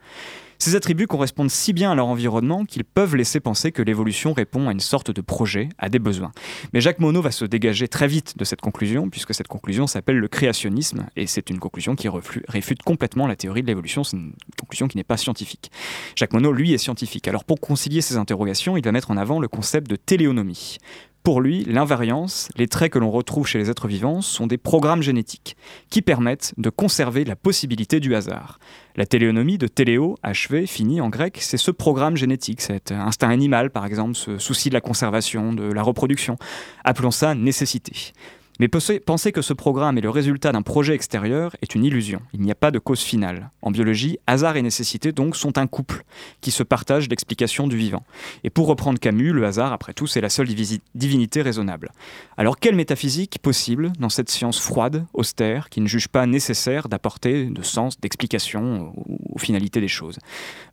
[0.62, 4.68] Ces attributs correspondent si bien à leur environnement qu'ils peuvent laisser penser que l'évolution répond
[4.68, 6.33] à une sorte de projet, à des besoins.
[6.75, 10.18] Mais Jacques Monod va se dégager très vite de cette conclusion, puisque cette conclusion s'appelle
[10.18, 12.09] le créationnisme, et c'est une conclusion qui
[12.46, 15.73] réfute complètement la théorie de l'évolution, c'est une conclusion qui n'est pas scientifique.
[16.14, 17.27] Jacques Monod, lui, est scientifique.
[17.27, 20.77] Alors pour concilier ces interrogations, il va mettre en avant le concept de téléonomie.
[21.22, 25.02] Pour lui, l'invariance, les traits que l'on retrouve chez les êtres vivants, sont des programmes
[25.02, 25.54] génétiques
[25.90, 28.59] qui permettent de conserver la possibilité du hasard.
[28.96, 33.70] La téléonomie de téléo, achevé, fini en grec, c'est ce programme génétique, cet instinct animal
[33.70, 36.37] par exemple, ce souci de la conservation, de la reproduction.
[36.85, 38.12] Appelons ça nécessité.
[38.61, 42.20] Mais penser que ce programme est le résultat d'un projet extérieur est une illusion.
[42.35, 43.51] Il n'y a pas de cause finale.
[43.62, 46.04] En biologie, hasard et nécessité donc sont un couple
[46.42, 48.04] qui se partage l'explication du vivant.
[48.44, 50.46] Et pour reprendre Camus, le hasard, après tout, c'est la seule
[50.94, 51.90] divinité raisonnable.
[52.37, 57.46] Alors quelle métaphysique possible dans cette science froide, austère, qui ne juge pas nécessaire d'apporter
[57.46, 60.19] de sens, d'explication aux, finalités des choses?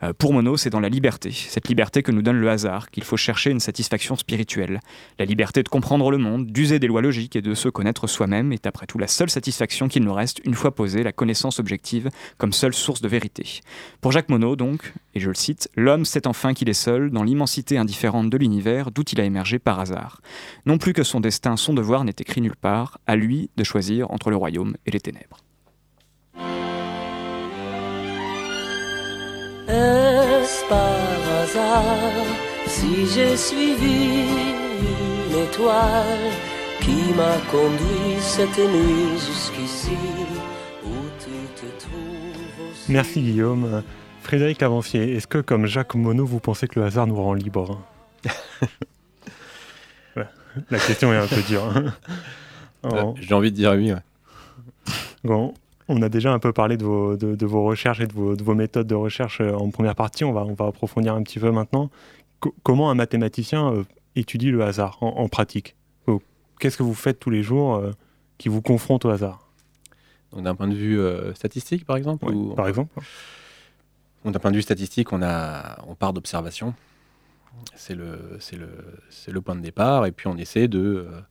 [0.03, 3.05] Euh, Pour Monod, c'est dans la liberté, cette liberté que nous donne le hasard, qu'il
[3.05, 4.81] faut chercher une satisfaction spirituelle.
[5.19, 8.51] La liberté de comprendre le monde, d'user des lois logiques et de se connaître soi-même
[8.53, 12.09] est après tout la seule satisfaction qu'il nous reste une fois posée la connaissance objective
[12.39, 13.61] comme seule source de vérité.
[14.01, 17.21] Pour Jacques Monod, donc, et je le cite, l'homme sait enfin qu'il est seul dans
[17.21, 20.21] l'immensité indifférente de l'univers d'où il a émergé par hasard.
[20.65, 24.09] Non plus que son destin, son devoir n'est écrit nulle part, à lui de choisir
[24.09, 25.37] entre le royaume et les ténèbres.
[36.87, 39.91] Qui m'a conduit cette nuit jusqu'ici
[40.85, 41.29] où tu
[41.61, 43.83] te trouves aussi Merci Guillaume.
[44.21, 47.79] Frédéric Avancier, est-ce que comme Jacques Monod, vous pensez que le hasard nous rend libres?
[50.71, 51.63] La question est un peu dure.
[51.65, 51.93] hein.
[52.85, 53.93] Euh, J'ai envie de dire oui.
[53.93, 53.99] ouais.
[55.23, 55.53] Bon,
[55.87, 58.35] on a déjà un peu parlé de vos, de, de vos recherches et de vos,
[58.35, 60.23] de vos méthodes de recherche euh, en première partie.
[60.25, 61.89] On va, on va approfondir un petit peu maintenant.
[62.39, 63.83] Co- comment un mathématicien euh,
[64.15, 65.75] étudie le hasard en, en pratique?
[66.59, 67.91] Qu'est-ce que vous faites tous les jours euh,
[68.37, 69.47] qui vous confronte au hasard?
[70.31, 72.99] Donc d'un point de vue euh, statistique, par exemple ou- Par exemple
[74.25, 76.73] D'un point de vue statistique, on, a, on part d'observation.
[77.75, 78.69] C'est le, c'est, le,
[79.09, 80.05] c'est le point de départ.
[80.05, 80.79] Et puis on essaie de,
[81.09, 81.21] euh,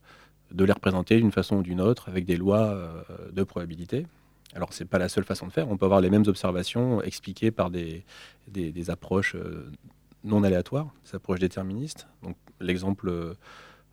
[0.51, 4.05] de les représenter d'une façon ou d'une autre avec des lois de probabilité.
[4.55, 5.69] Alors, ce n'est pas la seule façon de faire.
[5.69, 8.03] On peut avoir les mêmes observations expliquées par des,
[8.47, 9.35] des, des approches
[10.23, 12.07] non aléatoires, des approches déterministes.
[12.23, 13.35] Donc, l'exemple,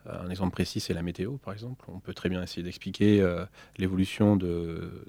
[0.07, 1.85] un exemple précis, c'est la météo, par exemple.
[1.89, 3.45] On peut très bien essayer d'expliquer euh,
[3.79, 5.05] l'évolution de,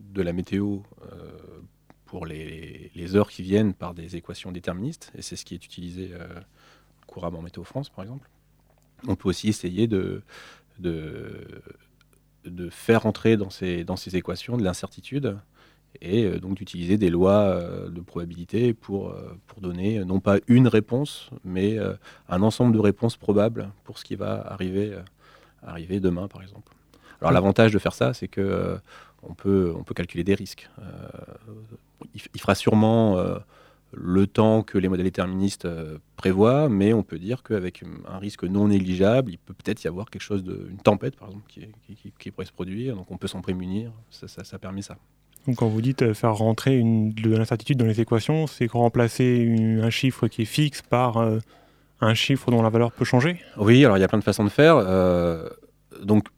[0.00, 0.80] de la météo
[1.12, 1.60] euh,
[2.04, 5.64] pour les, les heures qui viennent par des équations déterministes, et c'est ce qui est
[5.64, 6.28] utilisé euh,
[7.06, 8.28] couramment en Météo France, par exemple.
[9.06, 10.22] On peut aussi essayer de,
[10.78, 11.62] de,
[12.44, 15.36] de faire entrer dans ces, dans ces équations de l'incertitude,
[16.00, 20.38] et euh, donc d'utiliser des lois euh, de probabilité pour, euh, pour donner non pas
[20.48, 21.78] une réponse, mais
[22.28, 24.96] un ensemble de réponses probables pour ce qui va arriver,
[25.62, 26.72] arriver demain, par exemple.
[27.20, 27.34] Alors Oui.
[27.34, 28.76] l'avantage de faire ça, c'est que euh,
[29.22, 30.68] on peut, on peut calculer des risques.
[30.78, 30.82] Euh,
[32.14, 33.38] il, fera sûrement euh,
[33.92, 35.66] le temps que les modèles déterministes
[36.16, 40.10] prévoient, mais on peut dire qu'avec un risque non négligeable, il peut peut-être y avoir
[40.10, 42.94] quelque chose de, une tempête par exemple qui, est- qui- qui- qui pourrait se produire,
[42.96, 43.90] donc on peut s'en prémunir.
[44.10, 44.98] Ça, ça- ça permet ça.
[45.46, 49.78] Donc quand vous dites euh, faire rentrer une, de l'incertitude dans les équations, c'est remplacer
[49.80, 51.38] un chiffre qui est fixe par euh,
[52.00, 53.40] un chiffre dont la valeur peut changer?
[53.56, 54.76] Oui, alors il y a plein de façons de faire.
[54.76, 55.48] Euh,
[56.02, 56.28] donc,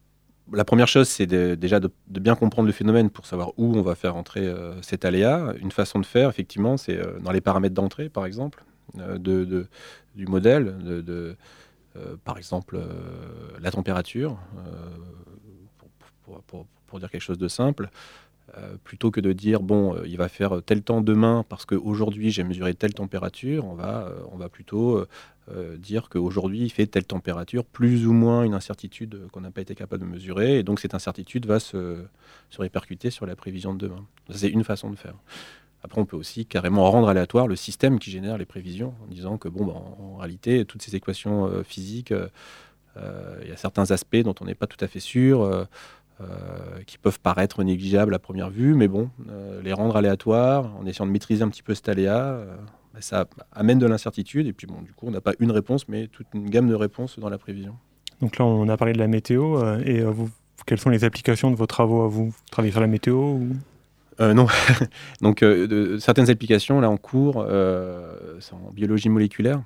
[0.52, 3.94] la première chose, c'est déjà de, bien comprendre le phénomène pour savoir où on va
[3.94, 5.52] faire entrer euh, cet aléa.
[5.60, 9.66] Une façon de faire, effectivement, c'est dans les paramètres d'entrée, par exemple, de,
[10.14, 10.74] du modèle,
[12.24, 12.80] par exemple,
[13.60, 14.38] la température,
[16.86, 17.90] pour dire quelque chose de simple.
[18.56, 22.30] Euh, plutôt que de dire bon, euh, il va faire tel temps demain parce qu'aujourd'hui
[22.30, 25.04] j'ai mesuré telle température, on va, euh, on va plutôt
[25.78, 29.74] dire qu'aujourd'hui il fait telle température, plus ou moins une incertitude qu'on n'a pas été
[29.74, 32.04] capable de mesurer, et donc cette incertitude va se,
[32.50, 34.04] se répercuter sur la prévision de demain.
[34.28, 35.14] C'est une façon de faire.
[35.82, 39.38] Après, on peut aussi carrément rendre aléatoire le système qui génère les prévisions, en disant
[39.38, 42.12] que bon, bah, en, réalité, toutes ces équations physiques,
[42.96, 45.66] il y a certains aspects dont on n'est pas tout à fait sûr.
[46.20, 50.86] Euh, qui peuvent paraître négligeables à première vue, mais bon, euh, les rendre aléatoires, en
[50.86, 52.56] essayant de maîtriser un petit peu cet aléa, euh,
[52.94, 55.88] bah, ça amène de l'incertitude, et puis bon, du coup, on n'a pas une réponse,
[55.88, 57.76] mais toute une gamme de réponses dans la prévision.
[58.20, 59.58] Donc là, on a parlé de la météo.
[59.62, 60.28] euh, et euh, vous,
[60.66, 62.26] quelles sont les applications de vos travaux à vous?
[62.30, 63.48] Vous travaillez sur la météo ou...
[64.20, 64.48] Euh, non,
[65.22, 67.46] donc de- certaines applications là en cours,
[68.40, 69.62] c'est en biologie moléculaire.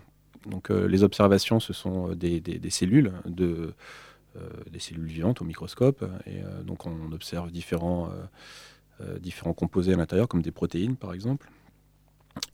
[0.47, 3.73] Donc les observations, ce sont des, des- des cellules, de,
[4.71, 8.25] des cellules vivantes au microscope, et euh, donc on observe différents, euh,
[9.03, 11.49] euh, différents composés à l'intérieur, comme des protéines par exemple.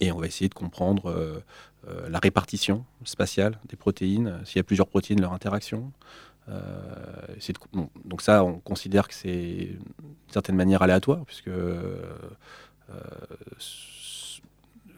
[0.00, 1.40] Et on va essayer de comprendre euh,
[1.88, 5.92] euh, la répartition spatiale des protéines, euh, s'il y a plusieurs protéines, leur interaction.
[6.48, 6.62] Euh,
[8.04, 12.02] donc ça, on considère que c'est d'une certaine manière aléatoire, puisque euh,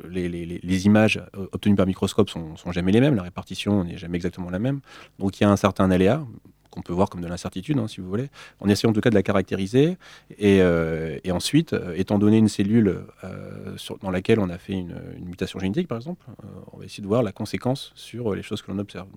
[0.09, 4.17] les, images euh, obtenues par microscope sont, sont jamais les mêmes, la répartition n'est jamais
[4.17, 4.81] exactement la même.
[5.19, 6.25] Donc il y a un certain aléa
[6.71, 8.31] qu'on peut voir comme de l'incertitude, hein, si vous voulez.
[8.61, 9.97] On essaie en tout cas de la caractériser.
[10.39, 14.95] Et, euh, ensuite, euh, étant donné une cellule euh, dans laquelle on a fait une,
[15.25, 16.25] mutation génétique, par exemple,
[16.73, 19.09] on va essayer de voir la conséquence sur les choses que l'on observe.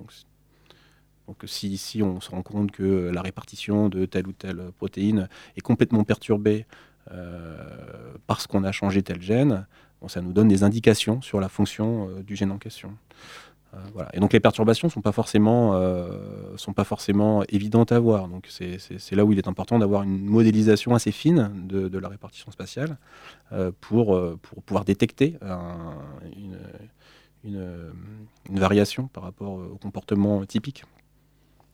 [1.27, 5.29] Donc, si, si on se rend compte que la répartition de telle ou telle protéine
[5.55, 6.65] est complètement perturbée
[8.27, 9.65] parce qu'on a changé tel gène,
[10.01, 12.93] bon, ça nous donne des indications sur la fonction du gène en question.
[13.73, 14.05] Euh.
[14.13, 18.27] Et donc les perturbations sont euh, sont pas forcément évidentes à voir.
[18.27, 18.77] Donc c'est-
[19.11, 22.97] là où il est important d'avoir une modélisation assez fine de, la répartition spatiale
[23.51, 25.95] euh, pour pour pouvoir détecter un-
[27.45, 27.91] une,
[28.49, 30.85] variation par rapport au comportement typique.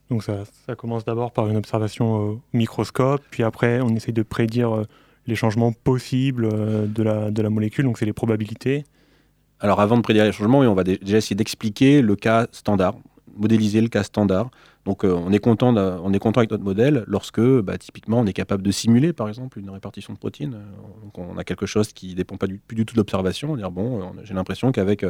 [0.09, 4.23] Donc ça, ça commence d'abord par une observation au microscope, puis après on essaye de
[4.23, 4.83] prédire
[5.27, 6.49] les changements possibles
[6.91, 8.83] de, la, de la molécule, donc c'est les probabilités.
[9.59, 12.95] Alors avant de prédire les changements, on va dé- déjà essayer d'expliquer le cas standard,
[13.35, 14.49] modéliser le cas standard.
[14.85, 18.71] Donc euh, on, est content avec notre modèle lorsque bah, typiquement on est capable de
[18.71, 20.55] simuler par exemple une répartition de protéines.
[20.55, 22.99] Euh, Donc on a quelque chose qui ne dépend pas du, plus du tout de
[22.99, 23.55] l'observation.
[23.71, 25.05] Bon, euh, j'ai l'impression qu'avec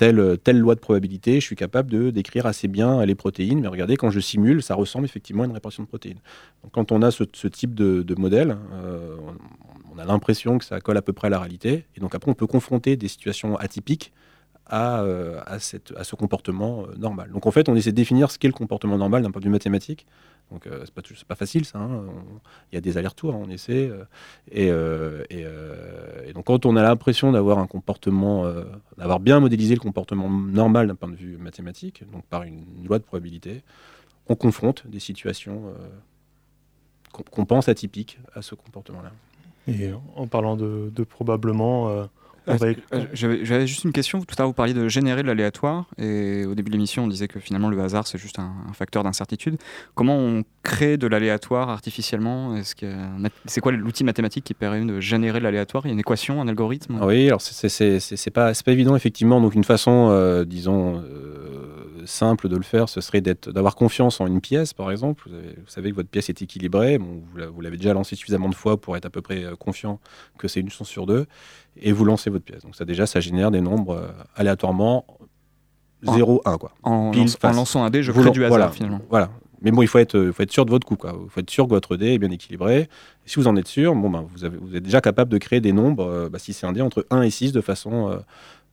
[0.00, 3.60] telle, loi de probabilité, je suis capable de décrire assez bien les protéines.
[3.60, 6.20] Mais regardez, quand je simule, ça ressemble effectivement à une répartition de protéines.
[6.62, 9.16] Donc quand on a ce, type de, modèle, euh,
[9.94, 11.84] on, a l'impression que ça colle à peu près à la réalité.
[11.96, 14.12] Et donc après, on peut confronter des situations atypiques
[14.64, 17.30] à, euh, à ce comportement euh, normal.
[17.32, 19.46] Donc en fait, on essaie de définir ce qu'est le comportement normal d'un point de
[19.46, 20.06] vue mathématique.
[20.50, 21.78] Donc euh, c'est pas, pas facile ça.
[21.78, 22.02] hein.
[22.70, 23.88] Il y a des allers-retours, hein, on essaie.
[23.88, 24.04] euh,
[24.50, 28.44] et, euh, euh, et donc quand on a l'impression d'avoir un comportement,
[28.98, 32.98] d'avoir bien modélisé le comportement normal d'un point de vue mathématique, donc par une loi
[32.98, 33.62] de probabilité,
[34.28, 35.72] on confronte des situations
[37.12, 39.12] qu'on pense atypiques à ce comportement-là.
[39.68, 42.08] Et en parlant de probablement,
[42.46, 44.20] va- Euh, J'avais juste une question.
[44.20, 45.86] Tout à l'heure, vous parliez de générer de l'aléatoire.
[45.98, 48.72] Et au début de l'émission, on disait que finalement, le hasard, c'est juste un, un
[48.72, 49.56] facteur d'incertitude.
[49.94, 52.54] Comment on crée de l'aléatoire artificiellement?
[53.46, 55.84] C'est quoi l'outil mathématique qui permet de générer de l'aléatoire?
[55.84, 56.98] Il y a une équation, un algorithme?
[57.00, 59.40] Ah Oui, alors c'est- pas, c'est pas évident effectivement.
[59.40, 61.69] Donc une façon, euh, disons, euh,
[62.10, 65.28] simple de le faire, ce serait d'avoir confiance en une pièce, par exemple.
[65.28, 66.98] Vous, avez- vous savez que votre pièce est équilibrée.
[66.98, 69.44] Bon, vous la- vous l'avez déjà lancée suffisamment de fois pour être à peu près
[69.44, 70.00] euh, confiant
[70.38, 71.26] que c'est une chance sur deux.
[71.80, 72.62] Et vous lancez votre pièce.
[72.62, 75.04] Donc ça déjà, ça génère des nombres euh, aléatoirement
[76.06, 76.56] En- 0, 1.
[76.58, 76.72] Quoi.
[76.82, 79.00] en Pile en lançant un dé, je Vous crée du hasard, voilà, finalement.
[79.10, 79.30] Voilà.
[79.62, 80.96] Mais bon, il faut être, euh, faut être sûr de votre coup.
[80.96, 81.12] Quoi.
[81.22, 82.80] Il faut être sûr que votre dé est bien équilibré.
[82.80, 82.88] Et
[83.26, 85.60] si vous en êtes sûr, bon, ben, vous, avez, vous êtes déjà capable de créer
[85.60, 88.16] des nombres, euh, bah, si c'est un dé, entre 1 et 6 de façon, euh,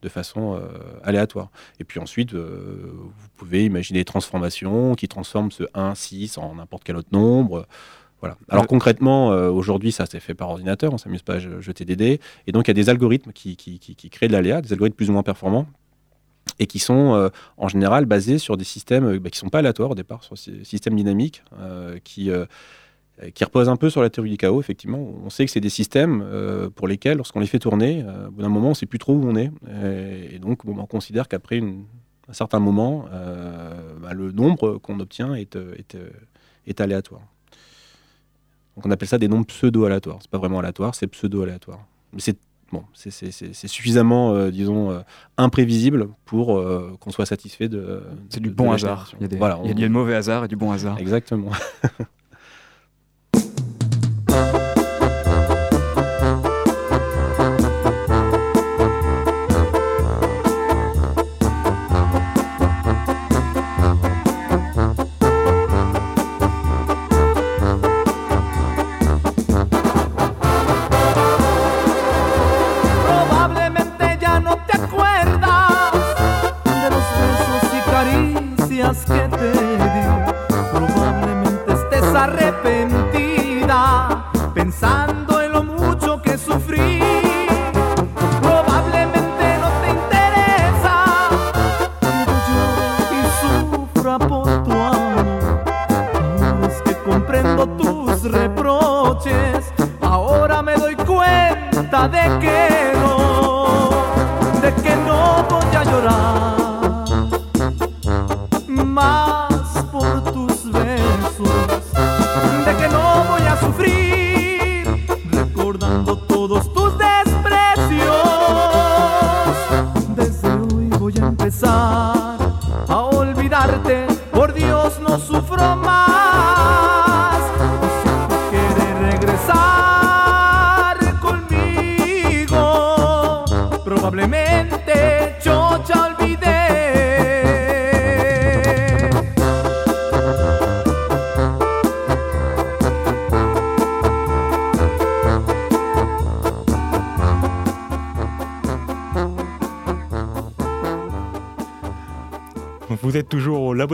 [0.02, 0.68] de façon euh,
[1.04, 1.50] aléatoire.
[1.80, 6.56] Et puis ensuite, euh, vous pouvez imaginer des transformations qui transforment ce 1, 6 en
[6.56, 7.66] n'importe quel autre nombre.
[8.20, 8.38] Voilà.
[8.50, 11.86] Alors concrètement, euh, aujourd'hui, ça s'est fait par ordinateur, on s'amuse pas à je- jeter
[11.86, 12.20] des dés.
[12.48, 14.72] Et donc, il y a des algorithmes qui, qui, qui- qui créent de l'aléa, des
[14.74, 15.68] algorithmes plus ou moins performants,
[16.60, 19.60] et qui sont euh, en général basés sur des systèmes bah, qui ne sont pas
[19.60, 21.44] aléatoires au départ, sur ces systèmes dynamiques,
[22.04, 22.32] qui,
[23.34, 25.00] qui reposent un peu sur la théorie du chaos, effectivement.
[25.26, 28.32] On sait que c'est des systèmes euh, pour lesquels, lorsqu'on les fait tourner, euh, au
[28.32, 29.52] bout d'un moment, on ne sait plus trop où on est.
[29.84, 35.00] Et, et donc, bon, on considère qu'après un certain moment, euh, bah, le nombre qu'on
[35.00, 36.10] obtient est, euh, est, euh,
[36.68, 37.22] est aléatoire.
[38.76, 40.20] Donc on appelle ça des nombres pseudo-aléatoires.
[40.22, 41.80] C'est pas vraiment aléatoire, c'est pseudo-aléatoire.
[42.14, 42.38] Mais c'est
[42.72, 43.32] bon, c'est-
[43.68, 45.00] suffisamment, euh, disons, euh,
[45.38, 48.04] imprévisible pour euh, qu'on soit satisfait de.
[48.30, 49.08] C'est du de- bon hasard.
[49.08, 49.18] génération.
[49.20, 51.00] Il y a des, Voilà, il y a du mauvais hasard et du bon hasard.
[51.00, 51.50] Exactement.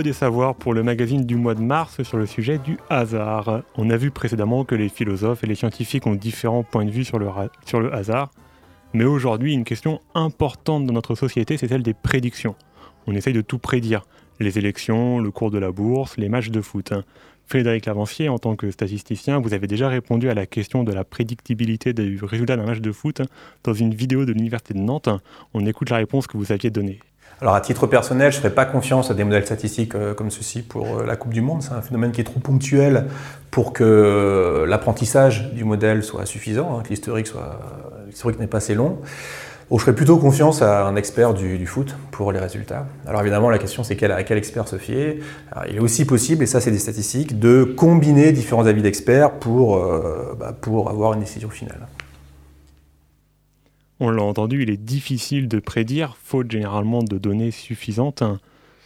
[0.04, 3.62] des Savoirs pour le magazine du mois de mars sur le sujet du hasard.
[3.78, 7.06] On a vu précédemment que les philosophes et les scientifiques ont différents points de vue
[7.06, 7.28] sur le,
[7.66, 8.30] sur le hasard.
[8.94, 12.56] Mais aujourd'hui, une question importante dans notre société, c'est celle des prédictions.
[13.08, 14.04] On essaye de tout prédire.
[14.42, 16.94] Les élections, le cours de la bourse, les matchs de foot.
[17.46, 21.06] Frédéric Lavancier, en tant que statisticien, vous avez déjà répondu à la question de la
[21.06, 23.22] prédictibilité du résultat d'un match de foot
[23.64, 25.10] dans une vidéo de l'Université de Nantes.
[25.54, 27.00] On écoute la réponse que vous aviez donnée.
[27.44, 30.32] Alors à titre personnel, je ne ferai pas confiance à des modèles statistiques euh, comme
[30.32, 31.62] ceci pour euh, la Coupe du Monde.
[31.62, 33.08] C'est un phénomène qui est trop ponctuel
[33.52, 37.28] pour que euh, l'apprentissage du modèle soit suffisant, hein, que l'historique
[38.40, 39.00] n'est pas assez long.
[39.70, 42.88] je ferai plutôt confiance à un expert du, foot pour les résultats.
[43.06, 45.20] Alors évidemment, la question c'est à quel expert se fier.
[45.70, 49.78] il est aussi possible, et ça c'est des statistiques, de combiner différents avis d'experts pour,
[50.40, 51.88] bah, pour avoir une décision finale.
[54.00, 58.24] On l'a entendu, il est difficile de prédire, faute généralement de données suffisantes,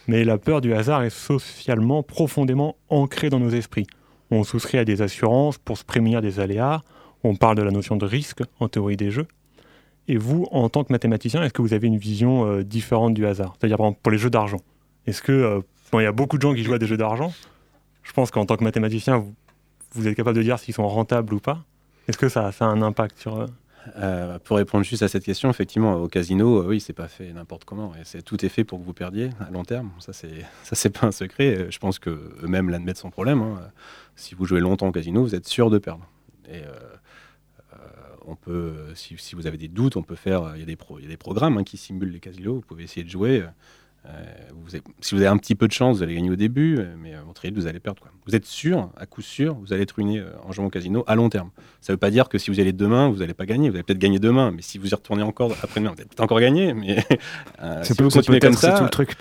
[0.06, 3.86] mais la peur du hasard est socialement profondément ancrée dans nos esprits.
[4.30, 6.82] On souscrit à des assurances pour se prémunir des aléas,
[7.24, 9.26] on parle de la notion de risque en théorie des jeux.
[10.06, 13.26] Et vous, en tant que mathématicien, est-ce que vous avez une vision euh, différente du
[13.26, 13.56] hasard?
[13.58, 14.60] C'est-à-dire pour les jeux d'argent.
[15.06, 15.60] Est-ce que, euh,
[15.94, 17.32] il y a beaucoup de gens qui jouent à des jeux d'argent,
[18.02, 19.24] je pense qu'en tant que mathématicien,
[19.92, 21.64] vous, êtes capable de dire s'ils sont rentables ou pas.
[22.08, 23.46] Est-ce que ça, ça, a un impact sur...
[23.96, 27.08] Euh, euh, pour répondre juste à cette question, effectivement, au casino, euh, oui, c'est pas
[27.08, 27.92] fait n'importe comment.
[28.24, 29.90] Tout est fait pour que vous perdiez à long terme.
[29.98, 31.56] Ça, c'est pas un secret.
[31.56, 32.10] Euh, je pense que
[32.42, 33.42] eux-mêmes l'admettent sans problème.
[33.42, 33.60] Hein.
[34.16, 36.06] Si vous jouez longtemps au casino, vous êtes sûr de perdre.
[36.50, 36.62] Et
[38.26, 40.52] on peut, si, vous avez des doutes, on peut faire.
[40.56, 42.54] Il y, a des il y a des programmes hein, qui simulent les casinos.
[42.54, 43.44] Vous pouvez essayer de jouer.
[44.06, 46.94] Euh, si vous avez un petit peu de chance, vous allez gagner au début, euh,
[46.98, 48.00] mais euh, votre vous allez perdre.
[48.00, 48.10] Quoi.
[48.26, 51.14] Vous êtes sûr, à coup sûr, vous allez être ruiné en jouant au casino à
[51.14, 51.50] long terme.
[51.80, 53.70] Ça ne veut pas dire que si vous allez demain, vous n'allez pas gagner.
[53.70, 56.20] Vous allez peut-être gagner demain, mais si vous y retournez encore après-demain, vous allez peut-être
[56.20, 56.74] encore gagner.
[56.74, 56.96] Mais
[57.82, 59.16] c'est si vous continuez comme ça, tout le truc.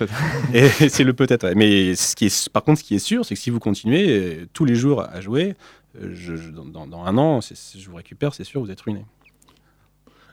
[0.89, 1.53] c'est le peut-être.
[1.55, 4.47] Mais ce qui est, par contre, ce qui est sûr, c'est que si vous continuez
[4.53, 5.55] tous les jours à jouer,
[5.99, 9.05] je, dans, dans, un an, je vous récupère, c'est sûr, vous êtes ruiné.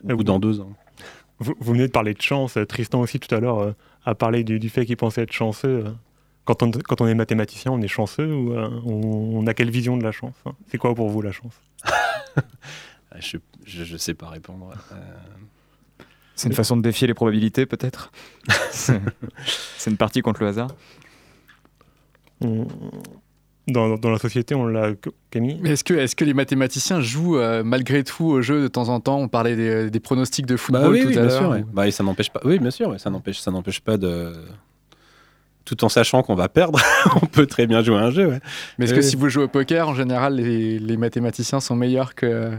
[0.05, 0.73] Ou dans deux ans.
[1.39, 3.75] Vous, vous, venez de parler de chance, Tristan aussi tout à l'heure
[4.05, 5.87] à parler du, fait qu'il pensait être chanceux.
[5.87, 5.91] Euh.
[6.45, 9.97] Quand on, quand on est mathématicien, on est chanceux ou euh, on, a quelle vision
[9.97, 10.53] de la chance hein?
[10.69, 11.61] C'est quoi pour vous la chance?
[13.65, 14.73] Je ne sais pas répondre.
[14.93, 16.05] Euh.
[16.35, 18.11] C'est une façon de défier les probabilités, peut-être?
[18.71, 20.71] C'est une partie contre le hasard?
[23.67, 24.93] Dans, dans, la société, on l'a,
[25.31, 29.01] Camille Est-ce que, est que les mathématiciens jouent malgré tout au jeu de temps en
[29.01, 29.19] temps?
[29.19, 31.55] On parlait des, des pronostics de football bah oui, tout oui, à bien l'heure.
[31.57, 32.41] Sûr, bah, ça n'empêche pas.
[32.45, 34.33] Oui, bien sûr, ça n'empêche, ça n'empêche pas de.
[35.65, 36.79] Tout en sachant qu'on va perdre,
[37.23, 38.39] on peut très bien jouer à un jeu.
[38.79, 42.15] Mais est-ce que si vous jouez au poker, en général, les, les mathématiciens sont meilleurs
[42.15, 42.53] que,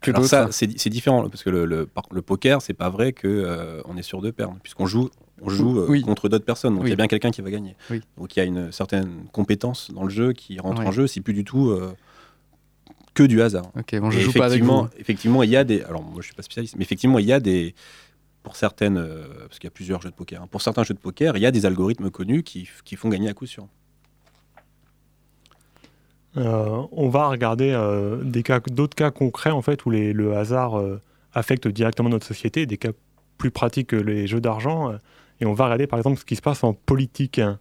[0.00, 3.26] que Alors ça, c'est, différent parce que le, le, le poker, c'est pas vrai que
[3.26, 5.10] euh, on est sûr de perdre, puisqu'on joue
[5.42, 6.76] on joue euh, contre d'autres personnes.
[6.76, 7.76] Donc il y a bien quelqu'un qui va gagner.
[8.16, 11.06] Donc il y a une certaine compétence dans le jeu qui rentre en jeu.
[11.06, 11.94] C'est plus du tout euh,
[13.14, 13.70] que du hasard.
[13.76, 14.88] Ok, bon, je joue pas avec vous.
[14.98, 15.82] Effectivement, il y a des.
[15.82, 17.74] Alors moi je suis pas spécialiste, mais effectivement il y a des.
[18.44, 20.42] Pour certaines, euh, parce qu'il y a plusieurs jeux de poker.
[20.42, 20.48] Hein.
[20.50, 23.28] pour certains jeux de poker, il y a des algorithmes connus qui, qui font gagner
[23.28, 23.66] à coup sûr.
[26.36, 27.76] on va regarder
[28.22, 30.80] des cas, d'autres cas concrets en fait où les, le hasard
[31.34, 32.92] affecte directement notre société, des cas
[33.38, 34.94] plus pratiques que les jeux d'argent
[35.40, 37.38] et on va regarder par exemple ce qui se passe en politique.
[37.38, 37.58] Hein.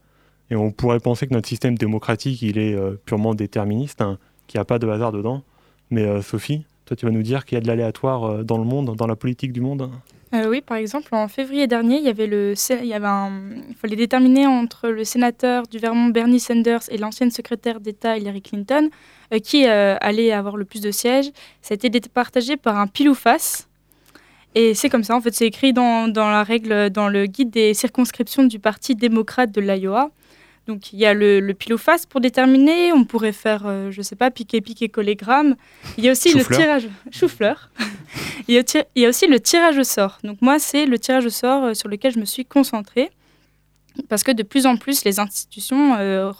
[0.49, 4.17] Et on pourrait penser que notre système démocratique, il est euh, purement déterministe, hein,
[4.47, 5.43] qu'il n'y a pas de hasard dedans.
[5.89, 8.57] Mais euh, Sophie, toi tu vas nous dire qu'il y a de l'aléatoire euh, dans
[8.57, 9.89] le monde, dans la politique du monde?
[10.33, 13.07] Oui, par exemple, en février dernier, il y avait le, il y avait
[13.69, 18.41] il fallait déterminer entre le sénateur du Vermont Bernie Sanders et l'ancienne secrétaire d'État Hillary
[18.41, 18.89] Clinton
[19.41, 21.31] qui allait avoir le plus de sièges.
[21.61, 23.66] Ça a été départagé par un pile ou face.
[24.55, 27.51] Et c'est comme ça, en fait, c'est écrit dans, dans, la règle, dans le guide
[27.51, 30.09] des circonscriptions du Parti démocrate de l'Iowa.
[30.67, 33.89] Donc il y a le, le pile ou face pour déterminer, on pourrait faire, euh,
[33.89, 35.55] je sais pas, piquer, piquer, collégramme.
[35.97, 37.69] Il y a aussi le tirage, chou-fleur.
[38.49, 38.63] il, y a,
[38.95, 40.19] il y a aussi le tirage au sort.
[40.23, 43.09] Donc moi, c'est le tirage au sort euh, sur lequel je me suis concentrée.
[44.09, 46.31] Parce que de plus en plus, les institutions euh,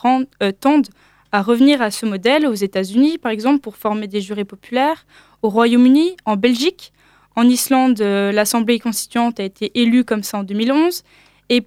[0.60, 0.88] tendent
[1.32, 5.06] à revenir à ce modèle aux États-Unis, par exemple, pour former des jurés populaires,
[5.42, 6.94] au Royaume-Uni, en Belgique.
[7.38, 11.04] En Islande, euh, l'Assemblée constituante a été élue comme ça en 2011.
[11.50, 11.64] Et,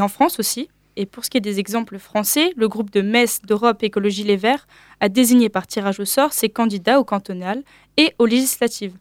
[0.00, 0.68] en France aussi.
[0.96, 4.36] Et pour ce qui est des exemples français, le groupe de Metz d'Europe Écologie Les
[4.36, 4.66] Verts
[5.00, 7.62] a désigné par tirage au sort ses candidats au cantonal
[7.96, 8.92] et aux législatives.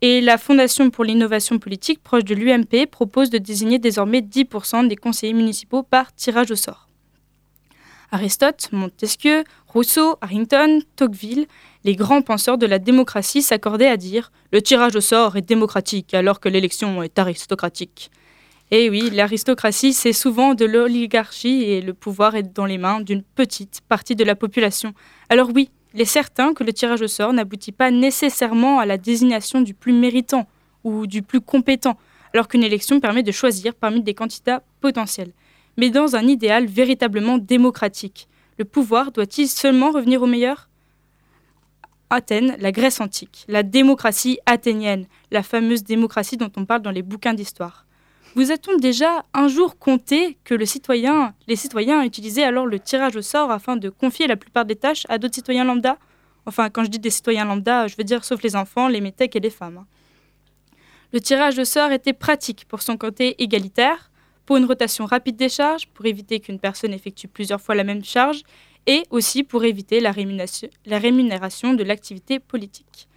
[0.00, 4.96] Et la Fondation pour l'innovation politique, proche de l'UMP, propose de désigner désormais 10% des
[4.96, 6.88] conseillers municipaux par tirage au sort.
[8.12, 9.44] Aristote, Montesquieu,
[9.76, 11.46] Rousseau, Harrington, Tocqueville,
[11.84, 16.14] les grands penseurs de la démocratie s'accordaient à dire le tirage au sort est démocratique
[16.14, 18.10] alors que l'élection est aristocratique.
[18.70, 23.22] Et oui, l'aristocratie, c'est souvent de l'oligarchie et le pouvoir est dans les mains d'une
[23.22, 24.94] petite partie de la population.
[25.28, 28.96] Alors oui, il est certain que le tirage au sort n'aboutit pas nécessairement à la
[28.96, 30.46] désignation du plus méritant
[30.84, 31.98] ou du plus compétent,
[32.32, 35.32] alors qu'une élection permet de choisir parmi des candidats potentiels.
[35.76, 38.26] Mais dans un idéal véritablement démocratique,
[38.58, 40.68] le pouvoir doit-il seulement revenir aux meilleurs
[42.08, 47.02] Athènes, la Grèce antique, la démocratie athénienne, la fameuse démocratie dont on parle dans les
[47.02, 47.84] bouquins d'histoire.
[48.36, 53.50] Vous a-t-on déjà un jour compté que les citoyens utilisaient alors le tirage au sort
[53.50, 55.98] afin de confier la plupart des tâches à d'autres citoyens lambda?
[56.44, 59.34] Enfin, quand je dis des citoyens lambda, je veux dire sauf les enfants, les métèques
[59.34, 59.84] et les femmes.
[61.12, 64.10] Le tirage au sort était pratique pour son côté égalitaire,
[64.46, 68.04] pour une rotation rapide des charges, pour éviter qu'une personne effectue plusieurs fois la même
[68.04, 68.42] charge,
[68.86, 73.08] et aussi pour éviter la rémunération, de l'activité politique.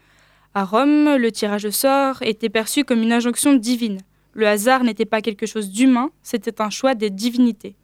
[0.55, 3.99] À Rome, le tirage au sort était perçu comme une injonction divine.
[4.33, 7.75] Le hasard n'était pas quelque chose d'humain, c'était un choix des divinités.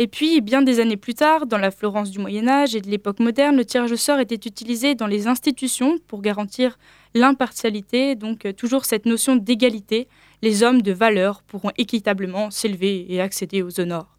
[0.00, 2.88] Et puis, bien des années plus tard, dans la Florence du Moyen Âge et de
[2.88, 6.78] l'époque moderne, le tirage au sort était utilisé dans les institutions pour garantir
[7.14, 10.06] l'impartialité, donc euh, toujours cette notion d'égalité.
[10.42, 14.16] Les hommes de valeur pourront équitablement s'élever et accéder aux honneurs.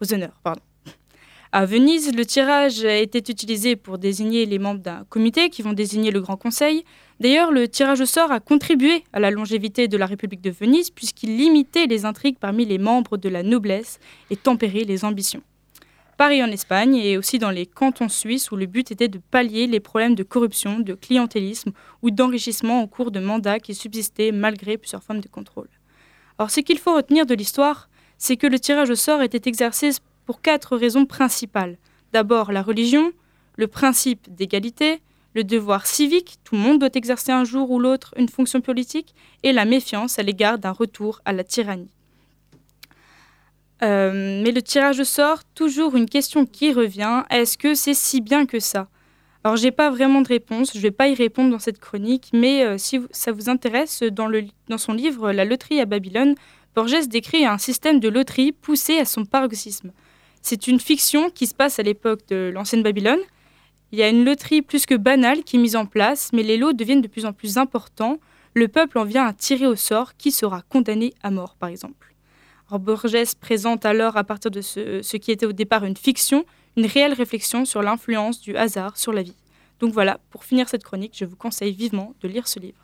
[0.00, 0.14] Aux.
[1.50, 6.10] À Venise, le tirage était utilisé pour désigner les membres d'un comité qui vont désigner
[6.10, 6.84] le Grand Conseil.
[7.20, 10.90] D'ailleurs, le tirage au sort a contribué à la longévité de la République de Venise
[10.90, 15.42] puisqu'il limitait les intrigues parmi les membres de la noblesse et tempérait les ambitions.
[16.18, 19.68] Pareil en Espagne et aussi dans les cantons suisses où le but était de pallier
[19.68, 21.70] les problèmes de corruption, de clientélisme
[22.02, 25.68] ou d'enrichissement au cours de mandats qui subsistaient malgré plusieurs formes de contrôle.
[26.36, 27.88] Alors ce qu'il faut retenir de l'histoire,
[28.18, 29.90] c'est que le tirage au sort était exercé
[30.26, 31.78] pour quatre raisons principales.
[32.12, 33.12] D'abord la religion,
[33.54, 35.00] le principe d'égalité,
[35.34, 39.14] le devoir civique, tout le monde doit exercer un jour ou l'autre une fonction politique,
[39.44, 41.92] et la méfiance à l'égard d'un retour à la tyrannie.
[43.82, 48.20] Euh, mais le tirage au sort, toujours une question qui revient, est-ce que c'est si
[48.20, 48.88] bien que ça?
[49.44, 52.64] Alors j'ai pas vraiment de réponse, je vais pas y répondre dans cette chronique, mais
[52.64, 56.34] euh, si ça vous intéresse, dans son livre La loterie à Babylone,
[56.74, 59.92] Borges décrit un système de loterie poussé à son paroxysme.
[60.42, 63.20] C'est une fiction qui se passe à l'époque de l'ancienne Babylone.
[63.92, 66.56] Il y a une loterie plus que banale qui est mise en place, mais les
[66.56, 68.18] lots deviennent de plus en plus importants.
[68.54, 72.07] Le peuple en vient à tirer au sort qui sera condamné à mort, par exemple.
[72.70, 76.44] Alors Borges présente alors, à partir de ce, ce qui était au départ une fiction,
[76.76, 79.36] une réelle réflexion sur l'influence du hasard sur la vie.
[79.80, 82.76] Donc voilà, pour finir cette chronique, je vous conseille vivement de lire ce livre.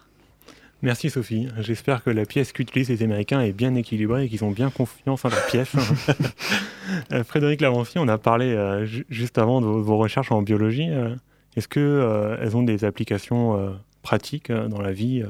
[0.83, 1.49] Merci Sophie.
[1.61, 5.25] J'espère que la pièce qu'utilisent les Américains est bien équilibrée et qu'ils ont bien confiance
[5.25, 5.73] en leur pièce.
[7.13, 10.91] Euh, Frédéric Lavancy, on a parlé euh, ju- juste avant de vos, recherches en biologie.
[10.91, 11.15] Euh,
[11.57, 13.71] Est-ce que euh, ont des applications euh,
[14.03, 15.23] pratiques dans la vie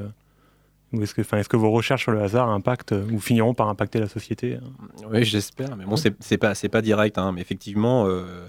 [1.03, 4.55] est-ce que, vos recherches sur le hasard impactent euh, ou finiront par impacter la société
[4.55, 5.77] euh Oui, j'espère.
[5.77, 7.19] Mais bon, c'est pas, pas direct.
[7.19, 8.49] hein, mais effectivement, euh,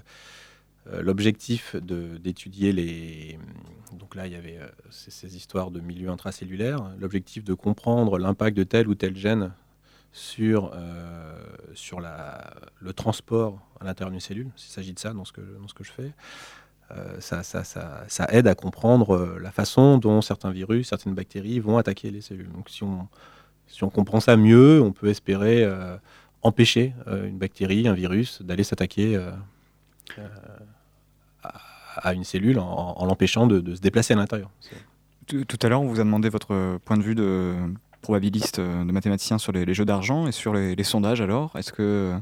[0.92, 3.38] euh, l'objectif d'étudier les.
[3.92, 4.58] Donc là, il y avait
[4.90, 6.90] ces, ces histoires de milieux intracellulaires.
[6.98, 9.52] L'objectif de comprendre l'impact de tel ou tel gène
[10.16, 11.34] sur, euh,
[11.74, 15.42] sur la, le transport à l'intérieur d'une cellule, s'il s'agit de ça dans ce que,
[15.60, 16.12] dans ce que je fais.
[16.92, 22.12] Euh, ça, aide à comprendre euh, la façon dont certains virus, certaines bactéries vont attaquer
[22.12, 22.50] les cellules.
[22.52, 25.96] Donc si on, comprend ça mieux, on peut espérer euh,
[26.42, 29.20] empêcher une bactérie, un virus, d'aller s'attaquer
[31.96, 34.50] à, une cellule en, l'empêchant de, se déplacer à l'intérieur.
[35.26, 37.56] Tout à l'heure, on vous a demandé votre point de vue de
[38.00, 41.56] probabiliste, de mathématicien sur les, jeux d'argent et sur les, les sondages alors.
[41.56, 42.16] Est-ce que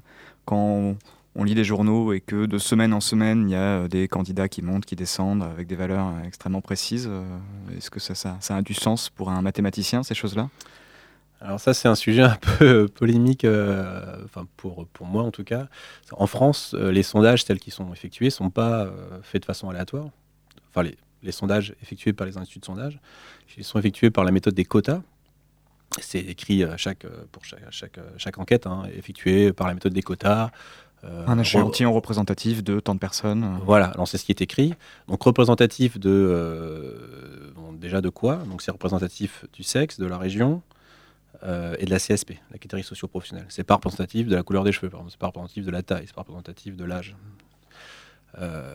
[0.46, 0.96] quand
[1.34, 4.08] on, lit les journaux et que de semaine en semaine, il y a euh, des
[4.08, 7.22] candidats qui montent, qui descendent avec des valeurs euh, extrêmement précises, euh,
[7.76, 10.48] est-ce que ça, a du sens pour un mathématicien, ces choses-là?
[11.40, 13.46] Alors ça, c'est un sujet un peu polémique,
[14.56, 15.68] pour, moi en tout cas.
[16.12, 18.90] En France, les sondages tels qu'ils sont effectués ne sont pas
[19.22, 20.08] faits de façon aléatoire.
[20.70, 20.88] Enfin,
[21.22, 22.98] les, sondages effectués par les instituts de sondage,
[23.58, 25.02] ils sont effectués par la méthode des quotas.
[26.00, 30.50] C'est écrit chaque, pour chaque enquête, hein, effectuée par la méthode des quotas.
[31.04, 33.58] Euh, Un re- échantillon représentatif de tant de personnes.
[33.64, 34.74] Voilà, alors c'est ce qui est écrit.
[35.08, 38.36] Donc représentatif de euh, bon, déjà de quoi?
[38.48, 40.62] Donc c'est représentatif du sexe, de la région
[41.44, 43.46] euh, et de la CSP, la catégorie socio-professionnelle.
[43.48, 45.12] C'est pas représentatif de la couleur des cheveux, par exemple.
[45.12, 47.14] C'est pas représentatif de la taille, c'est pas représentatif de l'âge.
[48.40, 48.74] Euh,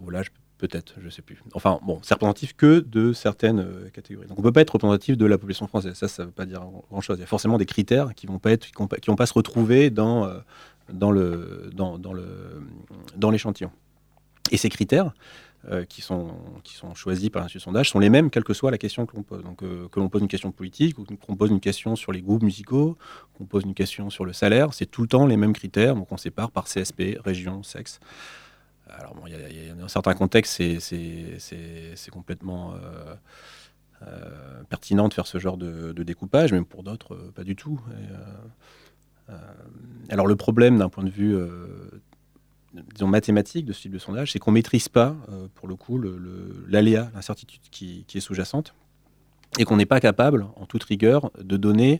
[0.00, 1.42] ou l'âge peut-être, je sais plus.
[1.54, 4.26] Enfin bon, c'est représentatif que de certaines catégories.
[4.28, 5.94] Donc on peut pas être représentatif de la population française.
[5.94, 7.18] Ça, ça veut pas dire grand-chose.
[7.18, 9.16] Il y a forcément des critères qui vont pas être, qui vont pas, qui vont
[9.16, 10.24] pas se retrouver dans
[10.92, 12.62] dans le dans, dans le
[13.16, 13.70] dans l'échantillon.
[14.52, 15.12] Et ces critères,
[15.68, 16.28] euh, qui, sont,
[16.62, 19.16] qui sont choisis par l'institut sondage sont les mêmes, quelle que soit la question que
[19.16, 19.42] l'on pose.
[19.42, 22.22] Donc, euh, que l'on pose une question politique, ou qu'on pose une question sur les
[22.22, 22.96] groupes musicaux,
[23.34, 25.96] qu'on pose une question sur le salaire, c'est tout le temps les mêmes critères.
[25.96, 27.98] Donc, on sépare par CSP, région, sexe.
[28.88, 32.74] Alors, bon, y y a- dans certains contextes, c'est- complètement
[34.06, 37.80] euh, pertinent de faire ce genre de, découpage, même pour d'autres, pas du tout.
[40.08, 41.48] Alors, le problème d'un point de vue euh,
[42.94, 45.76] disons, mathématique de ce type de sondage, c'est qu'on ne maîtrise pas, euh, pour le
[45.76, 46.00] coup,
[46.68, 48.74] l'aléa, l'incertitude qui, est sous-jacente,
[49.58, 51.98] et qu'on n'est pas capable, en toute rigueur, de donner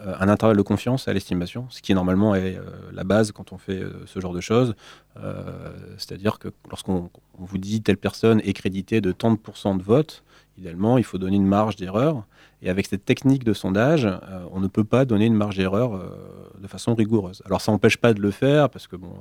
[0.00, 3.52] euh, un intervalle de confiance à l'estimation, ce qui normalement est euh, la base quand
[3.52, 4.74] on fait euh, ce genre de choses.
[5.16, 9.76] Euh, C'est-à-dire que lorsqu'on on vous dit telle personne est créditée de tant de pourcents
[9.76, 10.23] de vote,
[10.58, 12.24] idéalement, il faut donner une marge d'erreur.
[12.62, 14.18] Et avec cette technique de sondage, euh,
[14.52, 16.08] on ne peut pas donner une marge d'erreur euh,
[16.58, 17.42] de façon rigoureuse.
[17.44, 19.12] Alors ça n'empêche pas de le faire, parce que bon,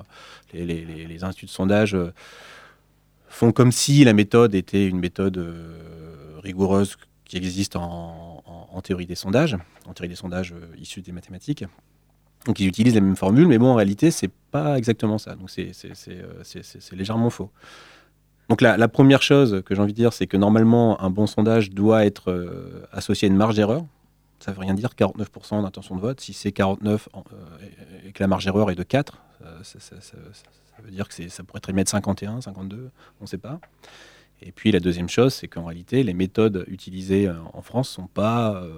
[0.53, 2.13] les, instituts de sondage euh,
[3.27, 5.43] font comme si la méthode était une méthode
[6.41, 8.41] rigoureuse qui existe en,
[8.83, 11.63] théorie des sondages, en théorie des sondages issus des mathématiques.
[12.45, 15.35] Donc ils utilisent les mêmes formules, mais bon, en réalité, c'est pas exactement ça.
[15.35, 15.71] Donc c'est
[16.91, 17.49] légèrement faux.
[18.49, 21.71] Donc la, première chose que j'ai envie de dire, c'est que normalement, un bon sondage
[21.71, 23.85] doit être euh, associé à une marge d'erreur.
[24.39, 26.19] Ça veut rien dire 49% d'intention de vote.
[26.19, 29.95] Si c'est 49 en- euh, et que la marge d'erreur est de 4, euh, ça,
[30.83, 32.89] veut dire que ça pourrait très bien être 51, 52,
[33.21, 33.59] on ne sait pas.
[34.41, 38.69] Et puis la deuxième chose, c'est qu'en réalité, les méthodes utilisées en France euh,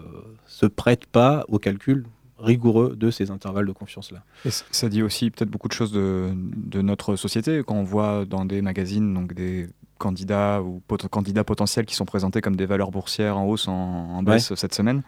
[0.45, 2.05] se prêtent pas au calcul
[2.37, 4.23] rigoureux de ces intervalles de confiance-là.
[4.71, 8.45] Ça dit aussi peut-être beaucoup de choses de, de notre société quand on voit dans
[8.45, 12.91] des magazines donc des candidats ou pot- candidats potentiels qui sont présentés comme des valeurs
[12.91, 15.03] boursières en hausse, en, en baisse cette semaine.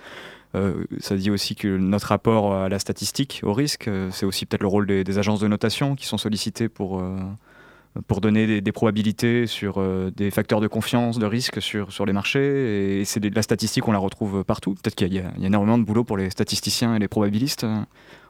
[0.56, 4.46] Euh, ça dit aussi que notre rapport à la statistique, au risque, euh, c'est aussi
[4.46, 7.20] peut-être le rôle des, des agences de notation qui sont sollicitées pour, euh,
[8.08, 12.14] pour donner des, probabilités sur euh, des facteurs de confiance, de risque sur, sur les
[12.14, 13.00] marchés.
[13.00, 14.76] Et c'est de la statistique, on la retrouve partout.
[14.76, 17.82] Peut-être qu'il y, y a énormément de boulot pour les statisticiens et les probabilistes euh,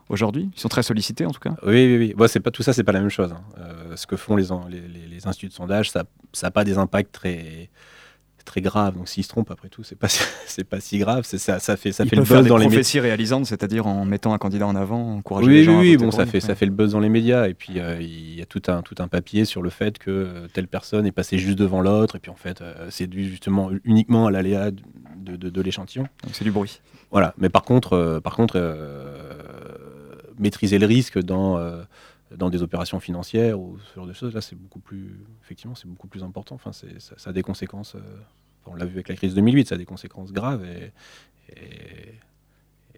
[0.08, 0.50] aujourd'hui.
[0.56, 1.54] Ils sont très sollicités en tout cas.
[1.64, 2.40] Oui, oui, oui.
[2.40, 3.32] Pas tout ça, c'est pas la même chose.
[3.32, 3.42] hein.
[3.58, 4.46] Euh, ce que font les-
[5.10, 6.04] les instituts de sondage, ça
[6.42, 7.68] n'a pas des impacts très
[8.48, 8.94] très graves.
[8.96, 10.08] Donc s'ils se trompent, après tout, c'est pas
[10.46, 11.22] c'est pas si grave.
[11.24, 13.00] C'est ça, ça fait ça fait le faire buzz des dans les médias.
[13.02, 16.10] réalisantes, c'est-à-dire en mettant un candidat en avant, encourager Oui, les oui, gens oui, bon,
[16.10, 16.30] ça lui.
[16.30, 17.46] fait, ça fait le buzz dans les médias.
[17.46, 20.10] Et puis, euh, il y a tout un, tout un papier sur le fait que
[20.10, 22.16] euh, telle personne est passée juste devant l'autre.
[22.16, 24.80] Et puis, en fait, euh, c'est dû justement uniquement à l'aléa de,
[25.16, 26.04] de, de- de l'échantillon.
[26.24, 26.80] Donc, C'est du bruit.
[27.10, 27.34] Voilà.
[27.38, 28.58] Mais par contre, euh, par contre
[30.38, 31.58] maîtriser le risque dans,
[32.36, 35.88] dans des opérations financières ou ce genre de choses, là, c'est beaucoup plus, effectivement, c'est
[35.88, 36.54] beaucoup plus important.
[36.54, 36.84] Enfin, ça,
[37.24, 37.94] a des conséquences.
[37.94, 38.00] euh,
[38.66, 40.64] on l'a vu avec la crise 2008, ça a des conséquences graves.
[40.64, 40.92] Et,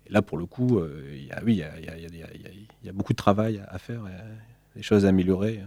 [0.08, 3.62] là, pour le coup, euh, il y a, oui, il y a, beaucoup de travail
[3.68, 5.62] à faire, et des choses à améliorer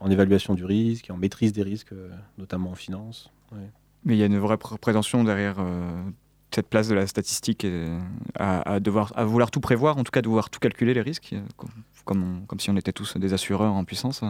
[0.00, 3.30] en, évaluation du risque, en maîtrise des risques, euh, notamment en finance.
[4.04, 6.02] Mais il y a une vraie pr- prétention derrière euh,
[6.52, 7.66] cette place de la statistique
[8.34, 8.80] à,
[9.24, 11.66] vouloir tout prévoir, en tout cas de vouloir tout calculer les risques, euh,
[12.04, 14.22] comme, comme, on- comme si on était tous des assureurs en puissance.
[14.22, 14.28] euh.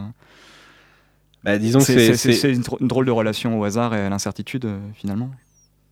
[1.45, 3.65] Bah, disons que c'est c'est- c'est- c'est- c'est une, dr- une drôle de relation au
[3.65, 5.31] hasard et à l'incertitude euh, finalement.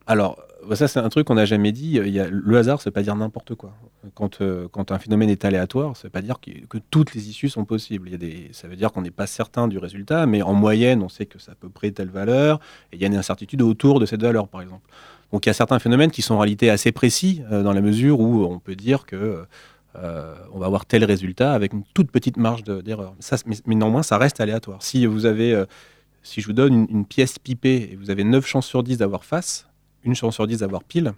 [0.07, 1.97] Alors, bah, ça, c'est un truc qu'on n'a jamais dit.
[1.97, 3.73] Il y a, le hasard, ça veut pas dire n'importe quoi.
[4.15, 7.49] Quand, euh, quand un phénomène est aléatoire, ça veut pas dire que toutes les issues
[7.49, 8.09] sont possibles.
[8.09, 10.55] Il y a des, ça veut dire qu'on n'est pas certain du résultat, mais en
[10.55, 12.61] moyenne, on sait que c'est à peu près telle valeur,
[12.93, 14.89] et il y a une incertitude autour de cette valeur, par exemple.
[15.33, 17.81] Donc, il y a certains phénomènes qui sont en réalité assez précis, euh, dans la
[17.81, 19.45] mesure où on peut dire que
[19.97, 23.15] euh, on va avoir tel résultat avec une toute petite marge de- d'erreur.
[23.47, 24.83] Mais, néanmoins, ça reste aléatoire.
[24.83, 25.67] Si vous avez, euh,
[26.23, 29.25] si je vous donne une, pièce pipée et vous avez 9 chances sur 10 d'avoir
[29.25, 29.69] face,
[30.05, 31.13] une chance sur 10 d'avoir pile,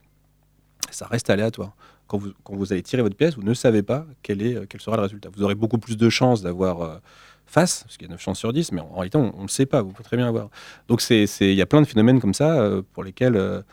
[0.91, 1.75] ça reste aléatoire.
[2.07, 4.97] Quand vous, allez tirer votre pièce, vous ne savez pas quel, est, euh, quel sera
[4.97, 5.31] le résultat.
[5.35, 7.01] Vous aurez beaucoup plus de chances d'avoir
[7.47, 9.43] face, parce qu'il y a 9 chances sur 10, mais en, en réalité, on ne
[9.43, 10.49] le sait pas, vous pouvez très bien avoir.
[10.89, 13.65] Donc il y a plein de phénomènes comme ça pour lesquels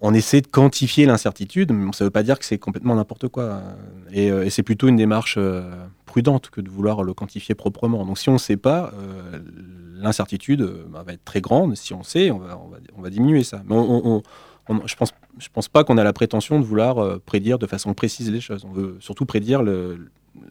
[0.00, 3.28] on essaie de quantifier l'incertitude, mais ça ne veut pas dire que c'est complètement n'importe
[3.28, 3.62] quoi.
[4.12, 5.70] Et, euh, c'est plutôt une démarche euh,
[6.04, 8.04] prudente que de vouloir le quantifier proprement.
[8.04, 9.40] Donc si on ne sait pas, euh,
[9.94, 11.76] l'incertitude bah, va être très grande.
[11.76, 13.62] Si on sait, on va, diminuer ça.
[13.68, 13.76] Mais
[14.86, 18.30] je pense, je pense pas qu'on a la prétention de vouloir prédire de façon précise
[18.30, 18.64] les choses.
[18.64, 19.62] On veut surtout prédire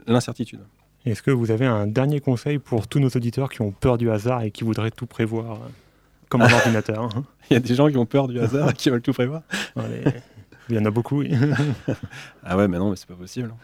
[0.07, 0.61] l'incertitude.
[1.05, 4.09] Est-ce que vous avez un dernier conseil pour tous nos auditeurs qui ont peur du
[4.09, 5.59] hasard et qui voudraient tout prévoir?
[6.33, 8.73] Comme un ordinateur hein Il y a des gens qui ont peur du hasard et
[8.73, 9.43] qui veulent tout prévoir.
[9.75, 10.01] Allez,
[10.67, 11.31] Il y en a beaucoup, oui.
[12.43, 13.53] ah ouais, mais non, mais c'est pas possible.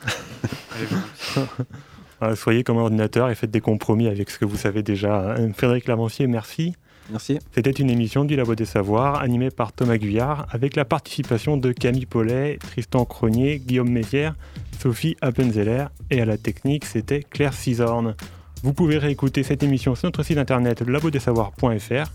[2.22, 5.38] Voilà, soyez comme un ordinateur et faites des compromis avec ce que vous savez déjà.
[5.55, 6.76] Frédéric Lavancier, merci.
[7.09, 7.39] Merci.
[7.55, 11.72] C'était une émission du Labo des Savoirs animée par Thomas Guyard avec la participation de
[11.72, 14.36] Camille Paulet, Tristan Cronier, Guillaume Mézières,
[14.82, 18.15] Sophie Appenzeller et à la technique c'était Claire Cisorne.
[18.63, 22.11] Vous pouvez réécouter cette émission sur notre site internet labodesavoirs.fr.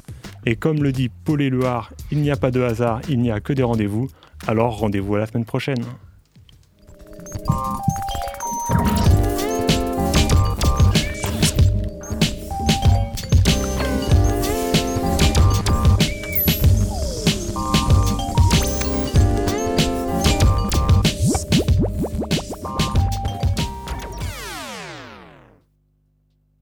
[0.47, 3.41] Et comme le dit Paul Éluard, il n'y a pas de hasard, il n'y a
[3.41, 4.09] que des rendez-vous.
[4.47, 5.83] Alors rendez-vous à la semaine prochaine.